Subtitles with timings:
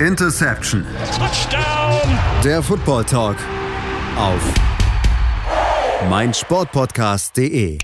[0.00, 0.84] Interception.
[1.16, 2.18] Touchdown.
[2.44, 3.38] Der Football Talk
[4.18, 4.54] auf
[6.10, 7.78] meinsportpodcast.de.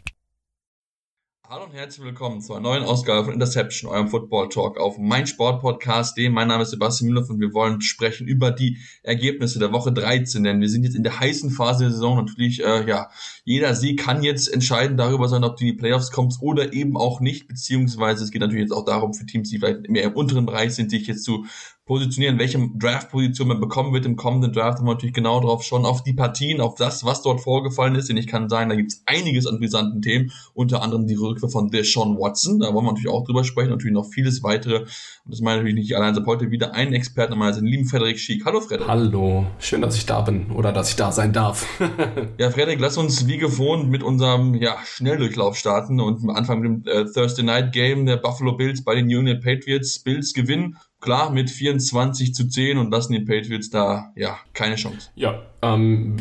[1.48, 6.30] Hallo und herzlich willkommen zu einer neuen Ausgabe von Interception, eurem Football Talk auf meinsportpodcast.de.
[6.30, 10.44] Mein Name ist Sebastian Müller und wir wollen sprechen über die Ergebnisse der Woche 13,
[10.44, 12.16] denn wir sind jetzt in der heißen Phase der Saison.
[12.16, 13.10] Natürlich, äh, ja,
[13.44, 16.96] jeder Sieg kann jetzt entscheiden darüber sein, ob du in die Playoffs kommst oder eben
[16.96, 20.14] auch nicht, beziehungsweise es geht natürlich jetzt auch darum für Teams, die vielleicht mehr im
[20.14, 21.44] unteren Bereich sind, sich jetzt zu
[21.84, 25.84] positionieren, welche Draft-Position man bekommen wird im kommenden Draft, haben wir natürlich genau drauf schon
[25.84, 28.08] auf die Partien, auf das, was dort vorgefallen ist.
[28.08, 31.48] Denn ich kann sagen, da gibt es einiges an brisanten Themen, unter anderem die Rückkehr
[31.48, 32.60] von Deshaun Watson.
[32.60, 34.80] Da wollen wir natürlich auch drüber sprechen, natürlich noch vieles weitere.
[34.80, 34.88] Und
[35.26, 36.14] das meine ich natürlich nicht allein.
[36.14, 38.44] Also heute wieder einen Experten, einmal den lieben Frederik Schick.
[38.44, 38.88] Hallo Frederik.
[38.88, 41.66] Hallo, schön, dass ich da bin oder dass ich da sein darf.
[42.38, 46.84] ja, Frederik, lass uns wie gewohnt mit unserem ja, Schnelldurchlauf starten und am mit dem
[46.86, 49.98] äh, Thursday Night Game der Buffalo Bills bei den Union Patriots.
[49.98, 55.10] Bills gewinnen klar mit 24 zu 10 und lassen die Patriots da ja keine Chance.
[55.14, 56.16] Ja, ähm,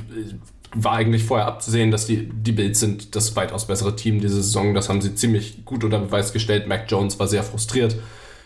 [0.74, 4.74] war eigentlich vorher abzusehen, dass die, die Bills sind das weitaus bessere Team diese Saison.
[4.74, 6.68] Das haben sie ziemlich gut unter Beweis gestellt.
[6.68, 7.96] Mac Jones war sehr frustriert,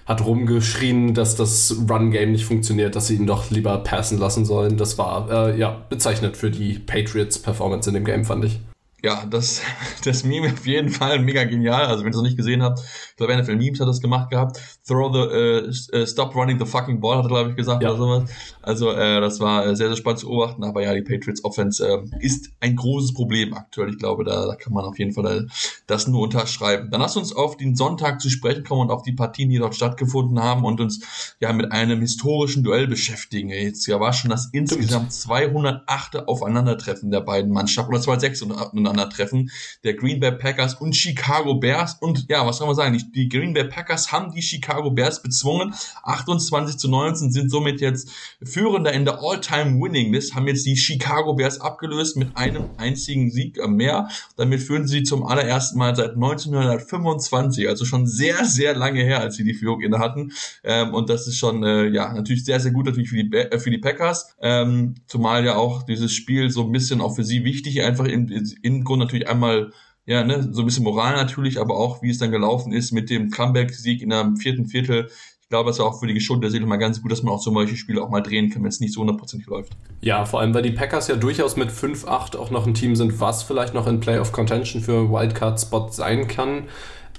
[0.05, 4.77] hat rumgeschrien, dass das Run-Game nicht funktioniert, dass sie ihn doch lieber passen lassen sollen.
[4.77, 8.59] Das war äh, ja bezeichnet für die Patriots-Performance in dem Game, fand ich
[9.05, 9.61] ja, das,
[10.03, 11.85] das Meme auf jeden Fall mega genial.
[11.85, 12.81] Also wenn ihr es noch nicht gesehen habt,
[13.17, 14.59] glaube NFL Memes hat das gemacht gehabt.
[14.87, 17.89] Throw the, uh, stop running the fucking ball, hat er glaube ich gesagt ja.
[17.89, 18.29] oder sowas.
[18.61, 20.63] Also äh, das war sehr, sehr spannend zu beobachten.
[20.63, 23.89] Aber ja, die Patriots Offense äh, ist ein großes Problem aktuell.
[23.89, 25.47] Ich glaube, da, da kann man auf jeden Fall
[25.87, 26.89] das nur unterschreiben.
[26.91, 29.75] Dann lasst uns auf den Sonntag zu sprechen kommen und auf die Partien, die dort
[29.75, 33.49] stattgefunden haben und uns ja mit einem historischen Duell beschäftigen.
[33.49, 36.27] Jetzt ja war schon das insgesamt 208.
[36.27, 39.51] Aufeinandertreffen der beiden Mannschaften oder 206 aufeinandertreffen
[39.83, 41.95] der Green Bay Packers und Chicago Bears.
[41.99, 42.97] Und ja, was soll man sagen?
[42.97, 45.73] Die, die Green Bay Packers haben die Chicago Bears bezwungen.
[46.03, 48.09] 28 zu 19 sind somit jetzt
[48.43, 54.09] Führender in der All-Time-Winning-List, haben jetzt die Chicago Bears abgelöst mit einem einzigen Sieg mehr.
[54.37, 59.35] Damit führen sie zum allerersten Mal seit 1925, also schon sehr, sehr lange her, als
[59.35, 60.31] sie die Führung inne hatten.
[60.63, 63.59] Ähm, und das ist schon, äh, ja, natürlich sehr, sehr gut natürlich für die, äh,
[63.59, 64.35] für die Packers.
[64.41, 68.29] Ähm, zumal ja auch dieses Spiel so ein bisschen auch für sie wichtig, einfach in,
[68.61, 69.71] in Grund natürlich einmal
[70.05, 73.09] ja, ne, so ein bisschen Moral natürlich, aber auch, wie es dann gelaufen ist mit
[73.09, 75.09] dem Comeback-Sieg in der vierten Viertel.
[75.41, 77.41] Ich glaube, es war auch für die geschundete Seele mal ganz gut, dass man auch
[77.41, 79.73] solche Spiele auch mal drehen kann, wenn es nicht so hundertprozentig läuft.
[80.01, 83.19] Ja, vor allem, weil die Packers ja durchaus mit 5-8 auch noch ein Team sind,
[83.19, 86.63] was vielleicht noch in Playoff Contention für Wildcard-Spot sein kann,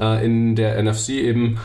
[0.00, 1.58] äh, in der NFC eben.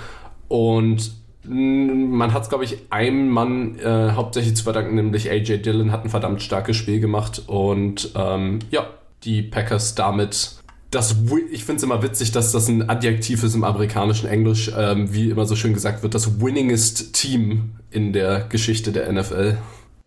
[0.47, 5.91] Und man hat es, glaube ich, einem Mann äh, hauptsächlich zu verdanken, nämlich AJ Dillon
[5.91, 8.87] hat ein verdammt starkes Spiel gemacht und ähm, ja,
[9.23, 10.60] die Packers damit
[10.91, 11.15] das,
[11.51, 15.29] ich finde es immer witzig, dass das ein Adjektiv ist im amerikanischen Englisch, ähm, wie
[15.29, 19.57] immer so schön gesagt wird, das winningest Team in der Geschichte der NFL.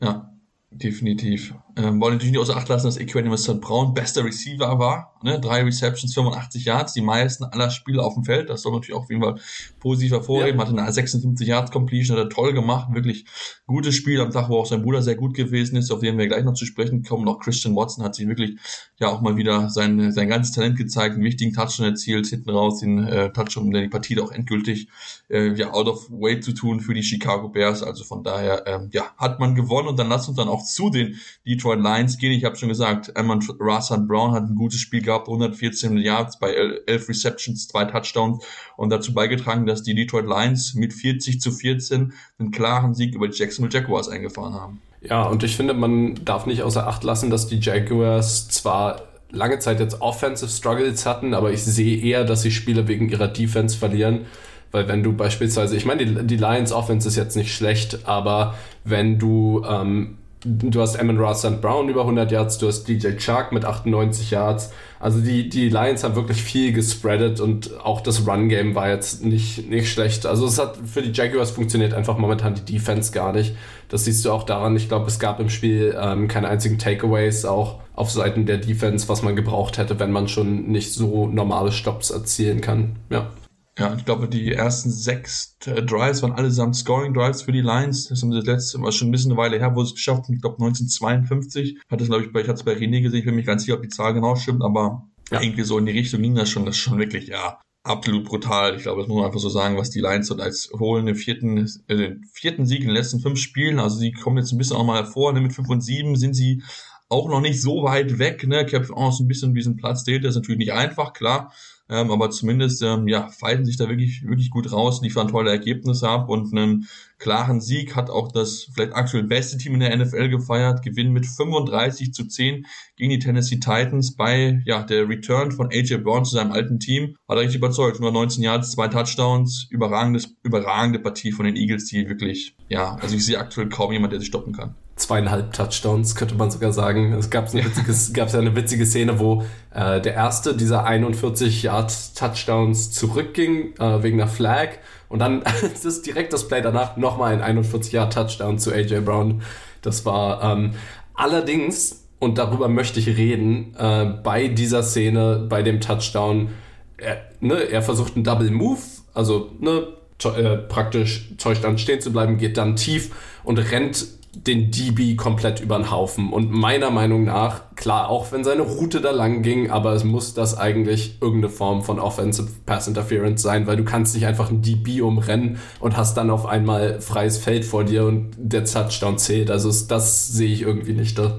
[0.00, 0.30] Ja,
[0.70, 1.54] definitiv.
[1.76, 3.60] Ähm, wollen natürlich nicht außer Acht lassen, dass Equanimus St.
[3.60, 5.18] Brown bester Receiver war.
[5.24, 5.40] Ne?
[5.40, 8.48] Drei Receptions, 85 Yards, die meisten aller Spiele auf dem Feld.
[8.48, 9.40] Das soll natürlich auch auf jeden Fall
[9.80, 10.60] positiv hervorheben.
[10.60, 10.66] Ja.
[10.66, 12.94] Hatte eine 56 Yards Completion, hat er toll gemacht.
[12.94, 13.24] Wirklich
[13.66, 16.28] gutes Spiel am Tag, wo auch sein Bruder sehr gut gewesen ist, auf den wir
[16.28, 17.26] gleich noch zu sprechen kommen.
[17.26, 18.56] Auch Christian Watson hat sich wirklich
[19.00, 22.78] ja auch mal wieder sein, sein ganzes Talent gezeigt, einen wichtigen Touchdown erzielt, hinten raus
[22.78, 24.88] den äh, Touchdown, der die Partie auch endgültig
[25.28, 27.82] äh, ja out of way zu tun für die Chicago Bears.
[27.82, 30.90] Also von daher ähm, ja hat man gewonnen und dann lasst uns dann auch zu
[30.90, 32.32] den Detroit Lions gehen.
[32.32, 36.52] Ich habe schon gesagt, Amon Rassan Brown hat ein gutes Spiel gehabt, 114 Yards bei
[36.52, 38.44] 11 Receptions, zwei Touchdowns
[38.76, 43.28] und dazu beigetragen, dass die Detroit Lions mit 40 zu 14 einen klaren Sieg über
[43.28, 44.82] die Jacksonville Jaguars eingefahren haben.
[45.00, 49.58] Ja, und ich finde, man darf nicht außer Acht lassen, dass die Jaguars zwar lange
[49.58, 53.76] Zeit jetzt Offensive Struggles hatten, aber ich sehe eher, dass sie Spiele wegen ihrer Defense
[53.76, 54.26] verlieren.
[54.70, 58.54] Weil wenn du beispielsweise, ich meine, die, die Lions Offense ist jetzt nicht schlecht, aber
[58.82, 61.60] wenn du ähm, du hast Amon Ross St.
[61.60, 64.72] Brown über 100 Yards, du hast DJ Chark mit 98 Yards.
[65.00, 69.68] Also die, die Lions haben wirklich viel gespreadet und auch das Run-Game war jetzt nicht,
[69.68, 70.26] nicht schlecht.
[70.26, 73.54] Also es hat für die Jaguars funktioniert einfach momentan die Defense gar nicht.
[73.88, 74.76] Das siehst du auch daran.
[74.76, 79.08] Ich glaube, es gab im Spiel ähm, keine einzigen Takeaways, auch auf Seiten der Defense,
[79.08, 82.96] was man gebraucht hätte, wenn man schon nicht so normale Stops erzielen kann.
[83.10, 83.30] Ja.
[83.78, 88.08] Ja, ich glaube, die ersten sechs äh, Drives waren allesamt Scoring-Drives für die Lions.
[88.08, 89.94] Das haben sie das letzte Mal schon ein bisschen eine Weile her, wo sie es
[89.96, 90.34] geschafft haben.
[90.34, 93.18] Ich glaube, 1952 hat das, glaube ich, bei, ich hatte es bei René gesehen.
[93.18, 95.40] Ich bin mir nicht ganz sicher, ob die Zahl genau stimmt, aber ja.
[95.40, 96.64] irgendwie so in die Richtung ging das schon.
[96.64, 98.76] Das ist schon wirklich, ja, absolut brutal.
[98.76, 101.16] Ich glaube, das muss man einfach so sagen, was die Lions dort als holen, den
[101.16, 103.80] vierten, äh, den vierten Sieg in den letzten fünf Spielen.
[103.80, 105.32] Also sie kommen jetzt ein bisschen auch mal hervor.
[105.32, 105.40] Ne?
[105.40, 106.62] Mit fünf und sieben sind sie
[107.08, 108.46] auch noch nicht so weit weg.
[108.46, 108.66] Ne?
[108.90, 110.04] Noch so ein bisschen diesen Platz.
[110.04, 111.52] Der ist natürlich nicht einfach, klar.
[111.88, 116.08] Ähm, aber zumindest ähm, ja, falten sich da wirklich, wirklich gut raus, liefern tolle Ergebnisse
[116.08, 116.88] ab und einen
[117.18, 121.26] klaren Sieg hat auch das vielleicht aktuell beste Team in der NFL gefeiert, Gewinn mit
[121.26, 122.66] 35 zu 10
[122.96, 127.16] gegen die Tennessee Titans bei ja, der Return von AJ Brown zu seinem alten Team.
[127.28, 131.86] Hat er richtig überzeugt, nur 19 Yards, zwei Touchdowns, überragendes, überragende Partie von den Eagles,
[131.86, 136.14] die wirklich, ja, also ich sehe aktuell kaum jemand, der sie stoppen kann zweieinhalb Touchdowns,
[136.14, 137.12] könnte man sogar sagen.
[137.14, 139.44] Es gab eine ja eine witzige Szene, wo
[139.74, 144.68] äh, der erste dieser 41 Yard Touchdowns zurückging äh, wegen einer Flag
[145.08, 145.42] und dann
[145.84, 149.42] ist direkt das Play danach nochmal ein 41 Yard Touchdown zu AJ Brown.
[149.82, 150.74] Das war ähm,
[151.14, 156.50] allerdings und darüber möchte ich reden äh, bei dieser Szene, bei dem Touchdown.
[156.96, 158.80] Er, ne, er versucht einen Double Move,
[159.12, 159.88] also ne,
[160.24, 163.10] äh, praktisch Touchdown stehen zu bleiben, geht dann tief
[163.42, 166.32] und rennt den DB komplett über den Haufen.
[166.32, 170.34] Und meiner Meinung nach, klar, auch wenn seine Route da lang ging, aber es muss
[170.34, 174.62] das eigentlich irgendeine Form von Offensive Pass Interference sein, weil du kannst nicht einfach einen
[174.62, 179.50] DB umrennen und hast dann auf einmal freies Feld vor dir und der Touchdown zählt.
[179.50, 181.38] Also das sehe ich irgendwie nicht da.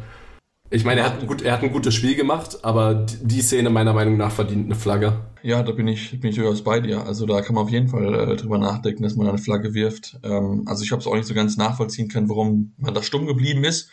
[0.75, 3.69] Ich meine, er hat, ein gut, er hat ein gutes Spiel gemacht, aber die Szene
[3.69, 5.21] meiner Meinung nach verdient eine Flagge.
[5.41, 7.05] Ja, da bin ich, bin ich durchaus bei dir.
[7.05, 10.19] Also da kann man auf jeden Fall äh, drüber nachdenken, dass man eine Flagge wirft.
[10.23, 13.25] Ähm, also ich habe es auch nicht so ganz nachvollziehen können, warum man da stumm
[13.25, 13.89] geblieben ist.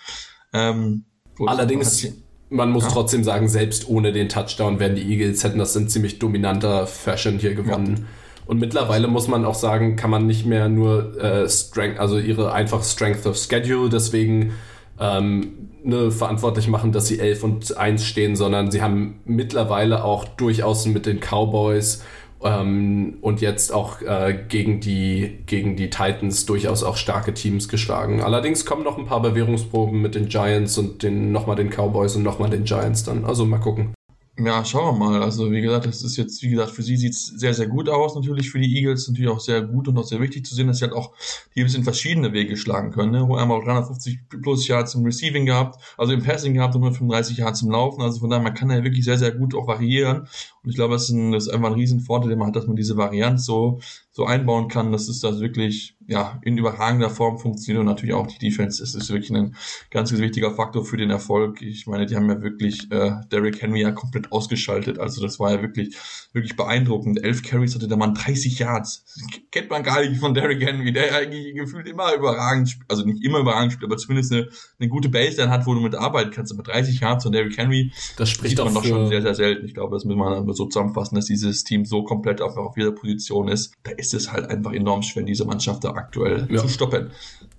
[0.52, 1.04] Ähm,
[1.46, 2.08] Allerdings,
[2.50, 2.90] man muss ja.
[2.90, 7.38] trotzdem sagen, selbst ohne den Touchdown wären die Eagles, hätten das in ziemlich dominanter Fashion
[7.38, 7.96] hier gewonnen.
[7.98, 8.04] Ja.
[8.46, 12.52] Und mittlerweile muss man auch sagen, kann man nicht mehr nur äh, Strength, also ihre
[12.52, 14.52] einfach Strength of Schedule, deswegen
[14.98, 20.24] ähm, ne, verantwortlich machen, dass sie 11 und 1 stehen, sondern sie haben mittlerweile auch
[20.24, 22.04] durchaus mit den Cowboys
[22.42, 28.22] ähm, und jetzt auch äh, gegen, die, gegen die Titans durchaus auch starke Teams geschlagen.
[28.22, 32.22] Allerdings kommen noch ein paar Bewährungsproben mit den Giants und den, nochmal den Cowboys und
[32.22, 33.24] nochmal den Giants dann.
[33.24, 33.94] Also mal gucken.
[34.38, 35.22] Ja, schauen wir mal.
[35.22, 37.90] Also wie gesagt, das ist jetzt, wie gesagt, für sie sieht es sehr, sehr gut
[37.90, 38.14] aus.
[38.14, 40.78] Natürlich für die Eagles natürlich auch sehr gut und auch sehr wichtig zu sehen, dass
[40.78, 41.12] sie halt auch
[41.54, 43.10] die ein bisschen verschiedene Wege schlagen können.
[43.12, 43.20] Ne?
[43.38, 47.70] Einmal 350 plus Yards im Receiving gehabt, also im Passing gehabt und 135 Yards im
[47.70, 48.00] Laufen.
[48.00, 50.22] Also von daher, man kann ja wirklich sehr, sehr gut auch variieren.
[50.62, 52.66] Und ich glaube, das ist, ein, das ist einfach ein Riesenvorteil, den man hat, dass
[52.66, 53.80] man diese Varianz so,
[54.14, 54.92] so einbauen kann.
[54.92, 58.82] Das ist das wirklich, ja, in überragender Form funktioniert und natürlich auch die Defense.
[58.82, 59.56] Das ist wirklich ein
[59.90, 61.62] ganz, ganz wichtiger Faktor für den Erfolg.
[61.62, 64.98] Ich meine, die haben ja wirklich äh, Derrick Henry ja komplett ausgeschaltet.
[64.98, 65.96] Also das war ja wirklich,
[66.34, 67.24] wirklich beeindruckend.
[67.24, 69.04] Elf Carries hatte der Mann 30 Yards.
[69.14, 72.90] Das kennt man gar nicht von Derrick Henry, der eigentlich gefühlt immer überragend spielt.
[72.90, 74.48] Also nicht immer überragend spielt, aber zumindest eine,
[74.78, 76.52] eine gute Base dann hat, wo du mit arbeiten kannst.
[76.52, 79.64] Aber 30 Yards von Derrick Henry, das spricht man doch schon sehr, sehr selten.
[79.64, 82.92] Ich glaube, das muss man so zusammenfassen, dass dieses Team so komplett auf, auf jeder
[82.92, 83.72] Position ist.
[83.84, 86.60] Da ist es halt einfach enorm schwer, diese Mannschaft da aktuell ja.
[86.60, 87.10] zu stoppen.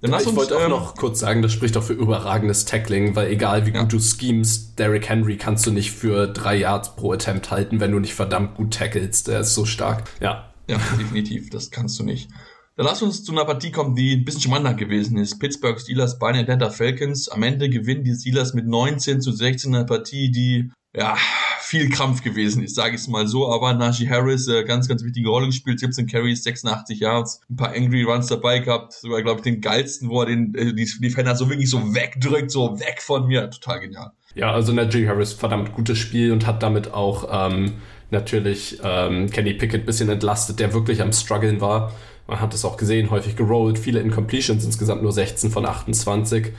[0.02, 3.16] Dann ich uns, wollte auch ähm, noch kurz sagen, das spricht auch für überragendes Tackling,
[3.16, 3.82] weil egal wie ja.
[3.82, 7.92] gut du schemst, Derrick Henry kannst du nicht für drei Yards pro Attempt halten, wenn
[7.92, 9.28] du nicht verdammt gut tackelst.
[9.30, 10.04] Der ist so stark.
[10.22, 10.50] Ja.
[10.68, 11.50] Ja, definitiv.
[11.50, 12.30] Das kannst du nicht.
[12.76, 15.40] Dann lass uns zu einer Partie kommen, die ein bisschen spannender gewesen ist.
[15.40, 17.30] Pittsburgh Steelers bei den Atlanta Falcons.
[17.30, 21.16] Am Ende gewinnen die Steelers mit 19 zu 16 in einer Partie, die ja,
[21.64, 23.52] viel Krampf gewesen ist, sage ich es mal so.
[23.52, 27.74] Aber Najee Harris, äh, ganz, ganz wichtige Rolle gespielt, 17 Carries, 86 Yards, ein paar
[27.74, 31.10] Angry Runs dabei gehabt, sogar, glaube ich, den geilsten, wo er den, äh, die, die
[31.10, 33.50] Fan so wirklich so wegdrückt, so weg von mir.
[33.50, 34.12] Total genial.
[34.36, 37.74] Ja, also Najee Harris, verdammt gutes Spiel und hat damit auch ähm,
[38.12, 41.94] natürlich ähm, Kenny Pickett bisschen entlastet, der wirklich am struggeln war.
[42.28, 46.54] Man hat es auch gesehen, häufig gerollt, viele Incompletions, insgesamt nur 16 von 28.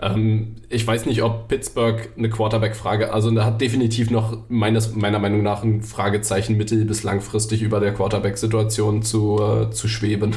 [0.00, 5.18] Ähm, ich weiß nicht, ob Pittsburgh eine Quarterback-Frage, also da hat definitiv noch meines, meiner
[5.18, 10.34] Meinung nach ein Fragezeichen mittel- bis langfristig über der Quarterback-Situation zu, äh, zu schweben.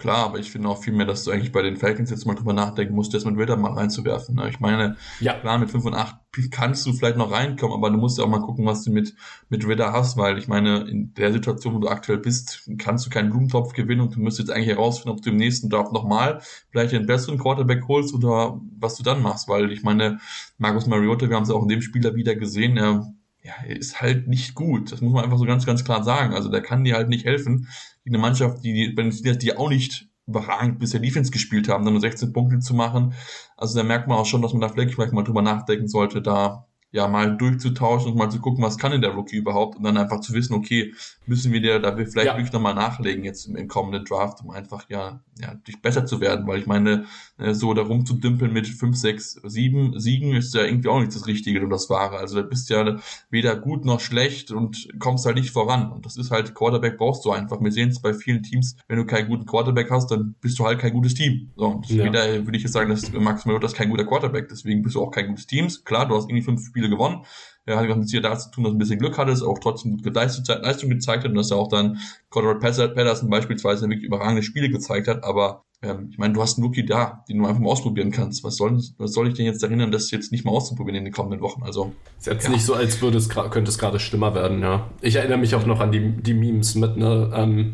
[0.00, 2.34] Klar, aber ich finde auch viel mehr, dass du eigentlich bei den Falcons jetzt mal
[2.34, 4.34] drüber nachdenken musst, das mit Ritter mal reinzuwerfen.
[4.34, 4.48] Ne?
[4.48, 5.34] Ich meine, ja.
[5.34, 6.16] klar, mit 5 und 8
[6.50, 9.14] kannst du vielleicht noch reinkommen, aber du musst ja auch mal gucken, was du mit,
[9.50, 13.10] mit Ritter hast, weil ich meine, in der Situation, wo du aktuell bist, kannst du
[13.10, 16.40] keinen Blumentopf gewinnen und du musst jetzt eigentlich herausfinden, ob du im nächsten Draft nochmal
[16.70, 20.18] vielleicht einen besseren Quarterback holst oder was du dann machst, weil ich meine,
[20.56, 24.00] Markus Mariota, wir haben es auch in dem Spieler wieder gesehen, er ja, er ist
[24.00, 24.92] halt nicht gut.
[24.92, 26.34] Das muss man einfach so ganz, ganz klar sagen.
[26.34, 27.68] Also der kann dir halt nicht helfen
[28.04, 32.00] gegen eine Mannschaft, die, die, die auch nicht überragend bisher Defense gespielt haben, dann nur
[32.00, 33.14] 16 Punkte zu machen.
[33.56, 36.68] Also da merkt man auch schon, dass man da vielleicht mal drüber nachdenken sollte, da
[36.92, 39.96] ja mal durchzutauschen und mal zu gucken, was kann denn der Rookie überhaupt und dann
[39.96, 40.92] einfach zu wissen, okay,
[41.26, 42.36] müssen wir dir da vielleicht ja.
[42.36, 46.20] wirklich nochmal nachlegen jetzt im, im, kommenden Draft, um einfach ja, ja dich besser zu
[46.20, 47.04] werden, weil ich meine,
[47.38, 51.28] äh, so da rumzudümpeln mit 5, 6, 7 Siegen ist ja irgendwie auch nicht das
[51.28, 52.18] Richtige und das Wahre.
[52.18, 52.98] Also da bist ja
[53.30, 55.92] weder gut noch schlecht und kommst halt nicht voran.
[55.92, 57.60] Und das ist halt, Quarterback brauchst du einfach.
[57.60, 60.64] Wir sehen es bei vielen Teams, wenn du keinen guten Quarterback hast, dann bist du
[60.64, 61.50] halt kein gutes Team.
[61.56, 62.04] So, und ja.
[62.04, 65.02] wieder würde ich jetzt sagen, dass Max Mariota ist kein guter Quarterback, deswegen bist du
[65.02, 65.68] auch kein gutes Team.
[65.84, 67.24] Klar, du hast irgendwie fünf Spiele Spiele gewonnen.
[67.66, 70.14] Ja, hat mit dir dazu tun, dass du ein bisschen Glück hattest, auch trotzdem gut
[70.14, 71.98] Leistung gezeigt hat und dass er auch dann
[72.30, 76.66] Conrad Patterson beispielsweise wirklich überragende Spiele gezeigt hat, aber ähm, ich meine, du hast einen
[76.66, 78.44] Rookie da, den du einfach mal ausprobieren kannst.
[78.44, 81.12] Was soll, was soll ich denn jetzt erinnern, das jetzt nicht mal auszuprobieren in den
[81.12, 81.62] kommenden Wochen?
[81.62, 82.50] Also ist jetzt ja.
[82.50, 84.62] nicht so, als würde es könnte es gerade schlimmer werden.
[84.62, 87.30] Ja, ich erinnere mich auch noch an die, die Memes mit ne.
[87.34, 87.72] Ähm,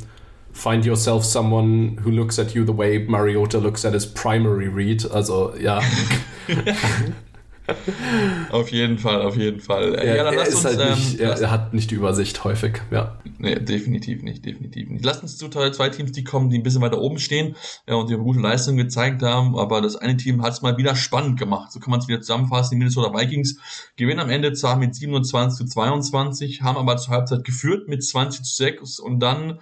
[0.56, 5.04] Find yourself someone who looks at you the way Mariota looks at his primary read.
[5.10, 5.82] Also ja.
[8.50, 9.94] auf jeden Fall, auf jeden Fall.
[9.94, 12.80] Er, ja, dann er, uns, halt nicht, ähm, er, er, hat nicht die Übersicht häufig,
[12.90, 13.16] ja.
[13.38, 15.04] Nee, definitiv nicht, definitiv nicht.
[15.04, 17.56] Lass uns zu zwei Teams, die kommen, die ein bisschen weiter oben stehen
[17.88, 20.76] ja, und die eine gute Leistung gezeigt haben, aber das eine Team hat es mal
[20.76, 21.72] wieder spannend gemacht.
[21.72, 22.70] So kann man es wieder zusammenfassen.
[22.70, 23.58] Die Minnesota Vikings
[23.96, 28.42] gewinnen am Ende zwar mit 27 zu 22, haben aber zur Halbzeit geführt mit 20
[28.42, 29.58] zu 6 und dann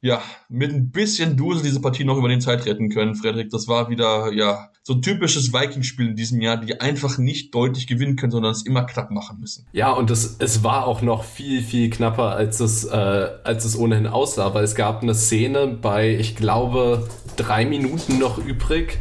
[0.00, 3.50] ja, mit ein bisschen Dusel diese Partie noch über den Zeit retten können, Frederik.
[3.50, 7.88] Das war wieder, ja, so ein typisches Vikings-Spiel in diesem Jahr, die einfach nicht deutlich
[7.88, 9.66] gewinnen können, sondern es immer knapp machen müssen.
[9.72, 13.76] Ja, und es, es war auch noch viel, viel knapper, als es, äh, als es
[13.76, 18.98] ohnehin aussah, weil es gab eine Szene bei, ich glaube, drei Minuten noch übrig.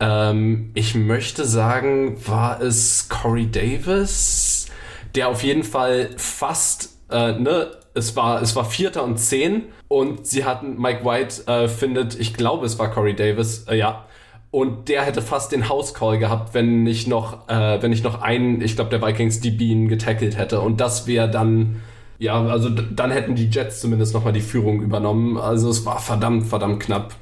[0.00, 4.66] Ähm, ich möchte sagen, war es Corey Davis,
[5.14, 10.26] der auf jeden Fall fast, äh, ne, es war, es war Vierter und Zehn und
[10.26, 14.04] sie hatten, Mike White äh, findet, ich glaube, es war Corey Davis, äh, ja.
[14.50, 18.22] Und der hätte fast den House Call gehabt, wenn nicht noch, äh, wenn nicht noch
[18.22, 20.60] einen, ich glaube, der Vikings DB ihn getackelt hätte.
[20.60, 21.82] Und das wäre dann,
[22.18, 25.36] ja, also dann hätten die Jets zumindest nochmal die Führung übernommen.
[25.36, 27.14] Also es war verdammt, verdammt knapp.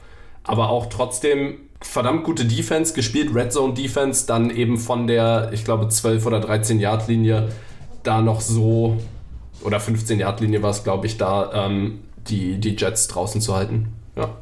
[0.45, 5.65] Aber auch trotzdem verdammt gute Defense gespielt, Red Zone Defense, dann eben von der, ich
[5.65, 7.49] glaube, 12 oder 13 Yard Linie
[8.03, 8.99] da noch so,
[9.63, 13.55] oder 15 Yard Linie war es, glaube ich, da ähm, die, die Jets draußen zu
[13.55, 13.89] halten.
[14.17, 14.37] Ja.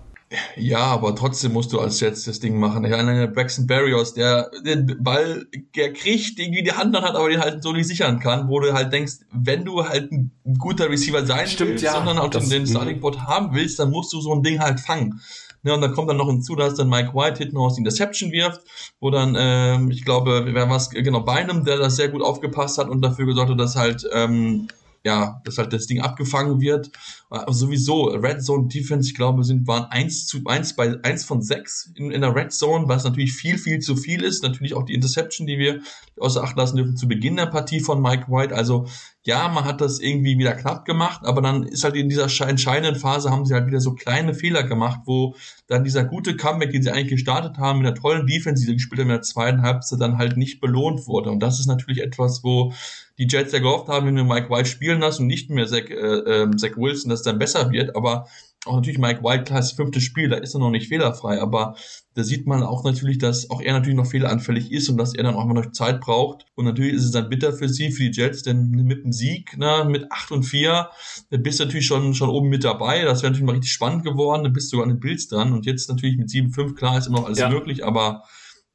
[0.57, 2.85] Ja, aber trotzdem musst du als Jets das Ding machen.
[2.85, 7.29] Ich meine, Braxton Barrios, der den Ball, der kriegt, irgendwie die Hand dann hat, aber
[7.29, 10.89] den halt so nicht sichern kann, wo du halt denkst, wenn du halt ein guter
[10.89, 14.13] Receiver sein Stimmt, willst, ja, sondern auch den, den Starting Bot haben willst, dann musst
[14.13, 15.21] du so ein Ding halt fangen.
[15.65, 18.33] Ja, und dann kommt dann noch hinzu, dass dann Mike White hinten aus die Interception
[18.33, 18.63] wirft,
[19.01, 22.79] wo dann, ähm, ich glaube, wer war es, genau, Beinem, der das sehr gut aufgepasst
[22.79, 24.67] hat und dafür gesorgt hat, dass halt ähm,
[25.05, 26.91] ja, dass halt das Ding abgefangen wird.
[27.29, 31.43] Aber sowieso, Red Zone Defense, ich glaube, sind, waren eins zu eins bei eins von
[31.43, 34.43] sechs in, in der Red Zone, was natürlich viel, viel zu viel ist.
[34.43, 35.81] Natürlich auch die Interception, die wir
[36.19, 38.55] außer Acht lassen dürfen zu Beginn der Partie von Mike White.
[38.55, 38.87] Also
[39.25, 42.97] ja, man hat das irgendwie wieder knapp gemacht, aber dann ist halt in dieser entscheidenden
[42.97, 45.37] Phase haben sie halt wieder so kleine Fehler gemacht, wo
[45.69, 48.75] dann dieser gute Comeback, den sie eigentlich gestartet haben, mit der tollen Defense, die sie
[48.75, 51.31] gespielt haben in der zweiten Halbzeit, dann halt nicht belohnt wurde.
[51.31, 52.73] Und das ist natürlich etwas, wo
[53.23, 55.89] die Jets ja gehofft haben, wenn wir Mike White spielen lassen und nicht mehr Zach,
[55.89, 57.95] äh, äh, Zach Wilson, dass es dann besser wird.
[57.95, 58.27] Aber
[58.65, 61.75] auch natürlich Mike White, klar, das fünfte Spiel, da ist er noch nicht fehlerfrei, aber
[62.15, 65.25] da sieht man auch natürlich, dass auch er natürlich noch fehleranfällig ist und dass er
[65.25, 66.47] dann auch mal noch Zeit braucht.
[66.55, 69.57] Und natürlich ist es dann bitter für sie, für die Jets, denn mit dem Sieg,
[69.57, 70.91] ne, mit 8 und 4,
[71.31, 73.03] da bist du natürlich schon, schon oben mit dabei.
[73.05, 75.53] Das wäre natürlich mal richtig spannend geworden, da bist du sogar an den Bills dran.
[75.53, 77.49] Und jetzt natürlich mit 7, 5, klar, ist immer noch alles ja.
[77.49, 78.25] möglich, aber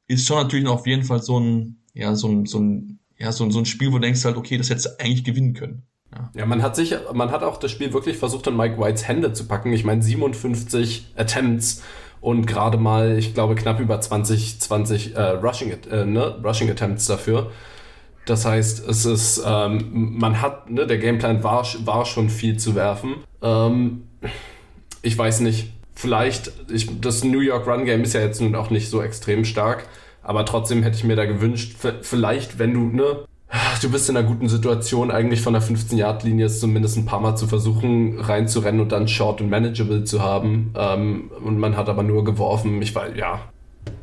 [0.06, 3.32] ist schon natürlich noch auf jeden Fall so ein, ja, so ein, so ein, ja,
[3.32, 5.82] so, so ein Spiel, wo du denkst halt, okay, das hättest du eigentlich gewinnen können.
[6.12, 6.30] Ja.
[6.34, 9.32] ja, man hat sich, man hat auch das Spiel wirklich versucht, in Mike Whites Hände
[9.32, 9.72] zu packen.
[9.72, 11.82] Ich meine, 57 Attempts
[12.20, 16.40] und gerade mal, ich glaube, knapp über 20, 20 äh, Rushing, äh, ne?
[16.42, 17.50] Rushing Attempts dafür.
[18.24, 22.74] Das heißt, es ist, ähm, man hat, ne, der Gameplan war, war schon viel zu
[22.74, 23.16] werfen.
[23.42, 24.08] Ähm,
[25.02, 28.70] ich weiß nicht, vielleicht, ich, das New York Run Game ist ja jetzt nun auch
[28.70, 29.88] nicht so extrem stark,
[30.28, 33.24] aber trotzdem hätte ich mir da gewünscht, vielleicht, wenn du, ne,
[33.80, 37.46] du bist in einer guten Situation, eigentlich von der 15-Yard-Linie zumindest ein paar Mal zu
[37.46, 40.74] versuchen, reinzurennen und dann short und manageable zu haben.
[40.76, 42.82] Ähm, und man hat aber nur geworfen.
[42.82, 43.40] Ich weiß, ja,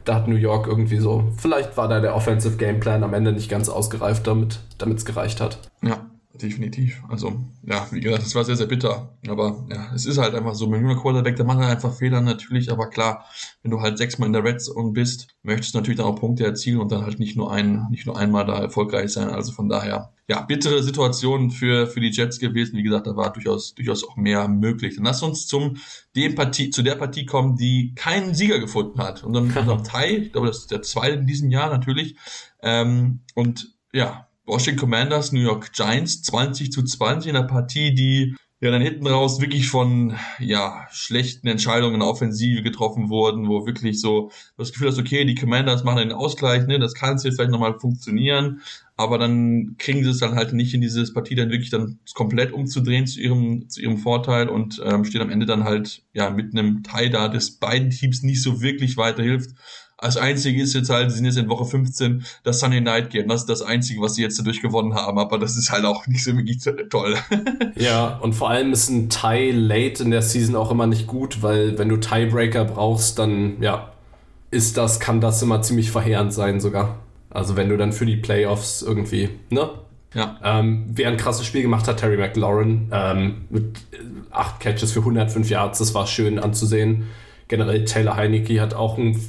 [0.03, 3.47] da hat New York irgendwie so, vielleicht war da der Offensive Gameplan am Ende nicht
[3.47, 4.57] ganz ausgereift, damit
[4.97, 5.59] es gereicht hat.
[5.83, 6.07] Ja,
[6.41, 7.01] definitiv.
[7.09, 9.17] Also, ja, wie gesagt, es war sehr, sehr bitter.
[9.27, 10.67] Aber ja, es ist halt einfach so.
[10.67, 12.71] Mit junger Quarterback, der macht halt einfach Fehler natürlich.
[12.71, 13.25] Aber klar,
[13.61, 16.45] wenn du halt sechsmal in der Red Zone bist, möchtest du natürlich dann auch Punkte
[16.45, 19.29] erzielen und dann halt nicht nur ein, nicht nur einmal da erfolgreich sein.
[19.29, 22.77] Also von daher, ja, bittere Situation für, für die Jets gewesen.
[22.77, 24.95] Wie gesagt, da war durchaus, durchaus auch mehr möglich.
[24.95, 25.77] Dann lass uns zum,
[26.15, 29.23] dem Partie, zu der Partie kommen, die keinen Sieger gefunden hat.
[29.23, 32.15] Und dann unserem Teil, ich glaube, das ist der zweite in diesem Jahr natürlich.
[32.61, 38.35] Ähm, und ja, Washington Commanders, New York Giants 20 zu 20 in der Partie, die
[38.61, 43.65] ja dann hinten raus wirklich von ja schlechten Entscheidungen in der Offensive getroffen wurden, wo
[43.65, 47.23] wirklich so das Gefühl hast, okay, die Commanders machen einen Ausgleich, ne, das kann jetzt
[47.23, 48.61] vielleicht nochmal funktionieren,
[48.95, 52.53] aber dann kriegen sie es dann halt nicht in dieses Partie dann wirklich dann komplett
[52.53, 56.53] umzudrehen zu ihrem, zu ihrem Vorteil und ähm, steht am Ende dann halt ja mit
[56.53, 59.51] einem Tie da, das beiden Teams nicht so wirklich weiterhilft.
[59.97, 63.27] Als einzige ist jetzt halt, sie sind jetzt in Woche 15 das Sunday Night Game.
[63.29, 66.05] Das ist das einzige, was sie jetzt dadurch gewonnen haben, aber das ist halt auch
[66.07, 66.59] nicht so wirklich
[66.89, 67.15] toll.
[67.75, 71.41] ja, und vor allem ist ein Tie late in der Season auch immer nicht gut,
[71.41, 73.93] weil wenn du Tiebreaker brauchst, dann ja,
[74.51, 76.99] ist das, kann das immer ziemlich verheerend sein sogar.
[77.29, 79.69] Also wenn du dann für die Playoffs irgendwie, ne?
[80.13, 80.39] Ja.
[80.43, 83.77] Ähm, wer ein krasses Spiel gemacht hat, Terry McLaurin, ähm, mit
[84.31, 87.07] acht Catches für 105 Yards, das war schön anzusehen.
[87.49, 89.19] Generell Taylor Heineke hat auch ein,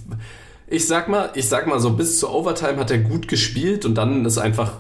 [0.69, 3.95] ich sag mal, ich sag mal so, bis zur Overtime hat er gut gespielt und
[3.95, 4.73] dann ist einfach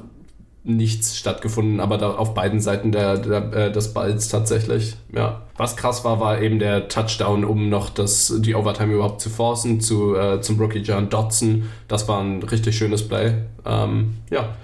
[0.64, 4.96] nichts stattgefunden, aber da auf beiden Seiten der, der äh, des Balls tatsächlich.
[5.14, 5.42] Ja.
[5.56, 9.80] Was krass war, war eben der Touchdown, um noch das, die Overtime überhaupt zu forcen,
[9.80, 11.70] zu, äh, zum Rookie John Dodson.
[11.86, 13.34] Das war ein richtig schönes Play.
[13.64, 14.56] Ähm, ja.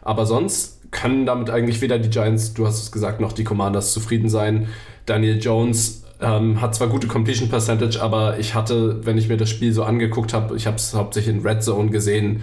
[0.00, 3.92] Aber sonst können damit eigentlich weder die Giants, du hast es gesagt, noch die Commanders
[3.92, 4.68] zufrieden sein.
[5.04, 9.50] Daniel Jones ähm, hat zwar gute Completion Percentage, aber ich hatte, wenn ich mir das
[9.50, 12.42] Spiel so angeguckt habe, ich habe es hauptsächlich in Red Zone gesehen,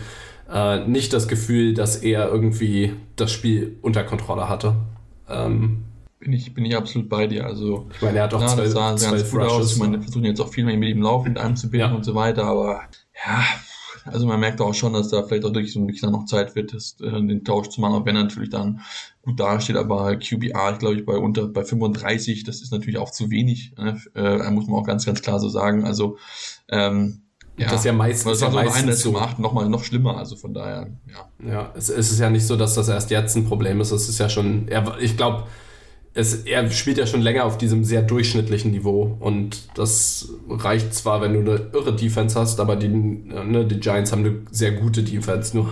[0.52, 4.76] äh, nicht das Gefühl, dass er irgendwie das Spiel unter Kontrolle hatte.
[5.30, 5.84] Ähm,
[6.20, 7.46] bin ich, bin ich absolut bei dir.
[7.46, 9.74] Also, ich meine, er hat auch ja, zwölf, sah ganz gut aus.
[9.74, 11.96] Ich meine, wir versuchen jetzt auch viel mehr mit ihm Laufen mit einzubinden ja.
[11.96, 12.82] und so weiter, aber
[13.26, 13.44] ja,
[14.12, 16.56] also man merkt auch schon, dass da vielleicht auch wirklich so ein bisschen noch Zeit
[16.56, 18.82] wird, das, äh, den Tausch zu machen, auch wenn er natürlich dann
[19.22, 23.30] gut dasteht, aber QBR, glaube ich, bei unter bei 35, das ist natürlich auch zu
[23.30, 23.74] wenig.
[23.78, 24.02] Ne?
[24.16, 25.86] Äh, muss man auch ganz, ganz klar so sagen.
[25.86, 26.18] Also
[26.70, 27.22] ähm,
[27.58, 29.12] ja, das ist ja meistens, das ist ja meistens so.
[29.40, 31.50] Noch mal noch schlimmer, also von daher, ja.
[31.52, 33.92] Ja, es, es, ist ja nicht so, dass das erst jetzt ein Problem ist.
[33.92, 35.46] Es ist ja schon, ich glaube,
[36.46, 41.34] er spielt ja schon länger auf diesem sehr durchschnittlichen Niveau und das reicht zwar, wenn
[41.34, 45.56] du eine irre Defense hast, aber die, ne, die Giants haben eine sehr gute Defense
[45.56, 45.70] nur.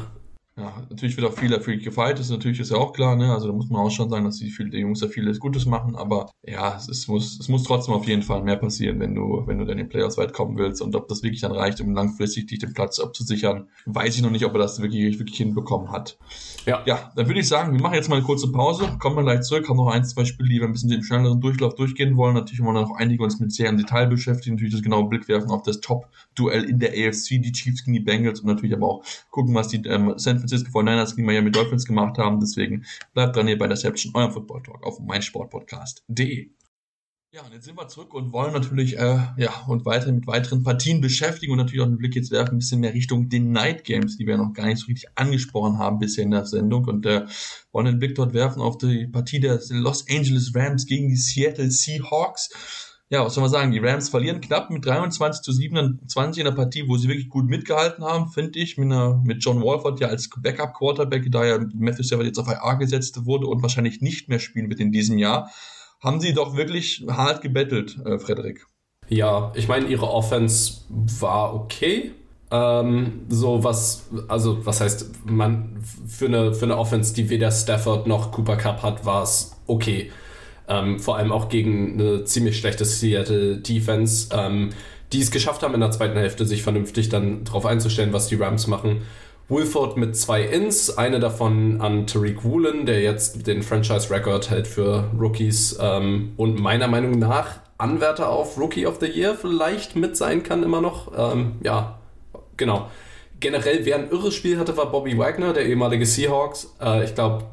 [0.57, 3.33] Ja, natürlich wird auch viel dafür gefeiert, das ist natürlich ist ja auch klar, ne?
[3.33, 5.97] Also da muss man auch schon sagen, dass die, die Jungs da vieles Gutes machen,
[5.97, 9.43] aber ja, es, es, muss, es muss trotzdem auf jeden Fall mehr passieren, wenn du,
[9.47, 10.81] wenn du dann in den Playoffs weit kommen willst.
[10.81, 14.29] Und ob das wirklich dann reicht, um langfristig dich den Platz abzusichern, weiß ich noch
[14.29, 16.17] nicht, ob er das wirklich, wirklich hinbekommen hat.
[16.65, 16.81] Ja.
[16.85, 19.41] Ja, dann würde ich sagen, wir machen jetzt mal eine kurze Pause, kommen wir gleich
[19.41, 22.33] zurück, haben noch ein, zwei Spiele, die wir ein bisschen den schnelleren Durchlauf durchgehen wollen.
[22.33, 25.27] Natürlich wollen wir noch einige uns mit sehr im Detail beschäftigen, natürlich das genaue Blick
[25.27, 28.87] werfen auf das Top-Duell in der AFC, die Chiefs gegen die Bengals und natürlich aber
[28.87, 32.39] auch gucken, was die ähm, San Francisco 49ers gegen Miami Dolphins gemacht haben.
[32.39, 36.49] Deswegen bleibt dran hier bei der Deception, eurem Football Talk auf meinsportpodcast.de.
[37.35, 40.63] Ja, und jetzt sind wir zurück und wollen natürlich, äh, ja, und weiter mit weiteren
[40.63, 43.83] Partien beschäftigen und natürlich auch einen Blick jetzt werfen, ein bisschen mehr Richtung den Night
[43.83, 47.05] Games, die wir noch gar nicht so richtig angesprochen haben bisher in der Sendung und
[47.05, 47.25] äh,
[47.73, 51.71] wollen den Blick dort werfen auf die Partie der Los Angeles Rams gegen die Seattle
[51.71, 56.45] Seahawks ja, was soll man sagen, die Rams verlieren knapp mit 23 zu 27 in
[56.45, 59.99] der Partie, wo sie wirklich gut mitgehalten haben, finde ich, mit, einer, mit John Walford
[59.99, 64.27] ja als Backup-Quarterback, da ja Matthew Stafford jetzt auf IR gesetzt wurde und wahrscheinlich nicht
[64.27, 65.51] mehr spielen wird in diesem Jahr,
[66.01, 68.65] haben sie doch wirklich hart gebettelt, äh, Frederik.
[69.07, 72.11] Ja, ich meine, ihre Offense war okay.
[72.49, 78.07] Ähm, so was, also was heißt, man für eine, für eine Offense, die weder Stafford
[78.07, 80.11] noch Cooper Cup hat, war es okay.
[80.67, 84.69] Ähm, vor allem auch gegen eine ziemlich schlechte Seattle Defense, ähm,
[85.13, 88.35] die es geschafft haben, in der zweiten Hälfte sich vernünftig dann darauf einzustellen, was die
[88.35, 89.03] Rams machen.
[89.47, 95.11] Wolford mit zwei Ins, eine davon an Tariq Woolen, der jetzt den Franchise-Record hält für
[95.19, 100.41] Rookies ähm, und meiner Meinung nach Anwärter auf Rookie of the Year vielleicht mit sein
[100.41, 101.11] kann immer noch.
[101.15, 101.99] Ähm, ja,
[102.57, 102.89] genau.
[103.39, 106.73] Generell, wer ein irres Spiel hatte, war Bobby Wagner, der ehemalige Seahawks.
[106.81, 107.43] Äh, ich glaube,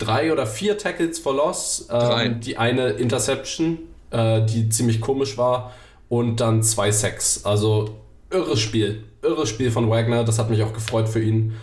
[0.00, 1.88] drei oder vier Tackles for Loss.
[1.92, 3.78] Ähm, die eine Interception,
[4.10, 5.72] äh, die ziemlich komisch war.
[6.08, 7.44] Und dann zwei Sacks.
[7.44, 9.04] Also irres Spiel.
[9.22, 10.24] Irres Spiel von Wagner.
[10.24, 11.54] Das hat mich auch gefreut für ihn.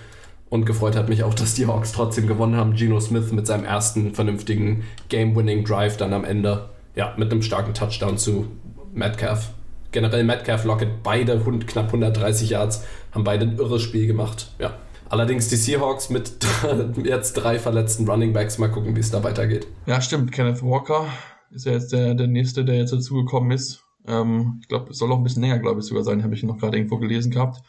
[0.50, 2.73] Und gefreut hat mich auch, dass die Hawks trotzdem gewonnen haben.
[2.73, 6.69] Geno Smith mit seinem ersten vernünftigen Game-Winning Drive dann am Ende.
[6.95, 8.47] Ja, mit einem starken Touchdown zu
[8.93, 9.50] Metcalf.
[9.91, 14.52] Generell Metcalf, Lockett, beide knapp 130 Yards, haben beide ein irres Spiel gemacht.
[14.60, 14.73] Ja,
[15.10, 16.32] Allerdings die Seahawks mit
[17.04, 18.58] jetzt drei verletzten Running Backs.
[18.58, 19.67] Mal gucken, wie es da weitergeht.
[19.86, 20.32] Ja, stimmt.
[20.32, 21.06] Kenneth Walker
[21.52, 23.84] ist ja jetzt der, der nächste, der jetzt dazugekommen ist.
[24.06, 26.24] Ähm, ich glaube, es soll auch ein bisschen länger, glaube ich, sogar sein.
[26.24, 27.62] Habe ich noch gerade irgendwo gelesen gehabt.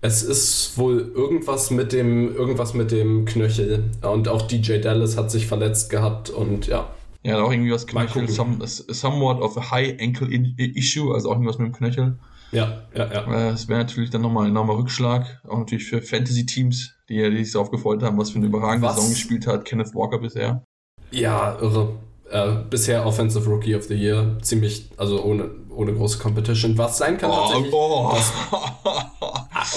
[0.00, 5.30] Es ist wohl irgendwas mit dem irgendwas mit dem Knöchel und auch DJ Dallas hat
[5.30, 6.90] sich verletzt gehabt und ja.
[7.22, 10.28] Ja, auch irgendwie was Knöchel, some, somewhat of a high ankle
[10.58, 12.18] issue, also auch irgendwas mit dem Knöchel.
[12.52, 13.50] Ja, ja, ja.
[13.50, 15.40] Es wäre natürlich dann nochmal ein enormer Rückschlag.
[15.48, 18.96] Auch natürlich für Fantasy-Teams, die, die sich darauf gefreut haben, was für eine überragende was?
[18.96, 20.64] Saison gespielt hat, Kenneth Walker bisher.
[21.10, 21.98] Ja, irre.
[22.30, 24.36] Äh, bisher Offensive Rookie of the Year.
[24.42, 26.76] Ziemlich, also ohne, ohne große Competition.
[26.76, 27.72] Was sein kann oh, tatsächlich.
[27.72, 28.12] Oh.
[28.12, 28.32] Was,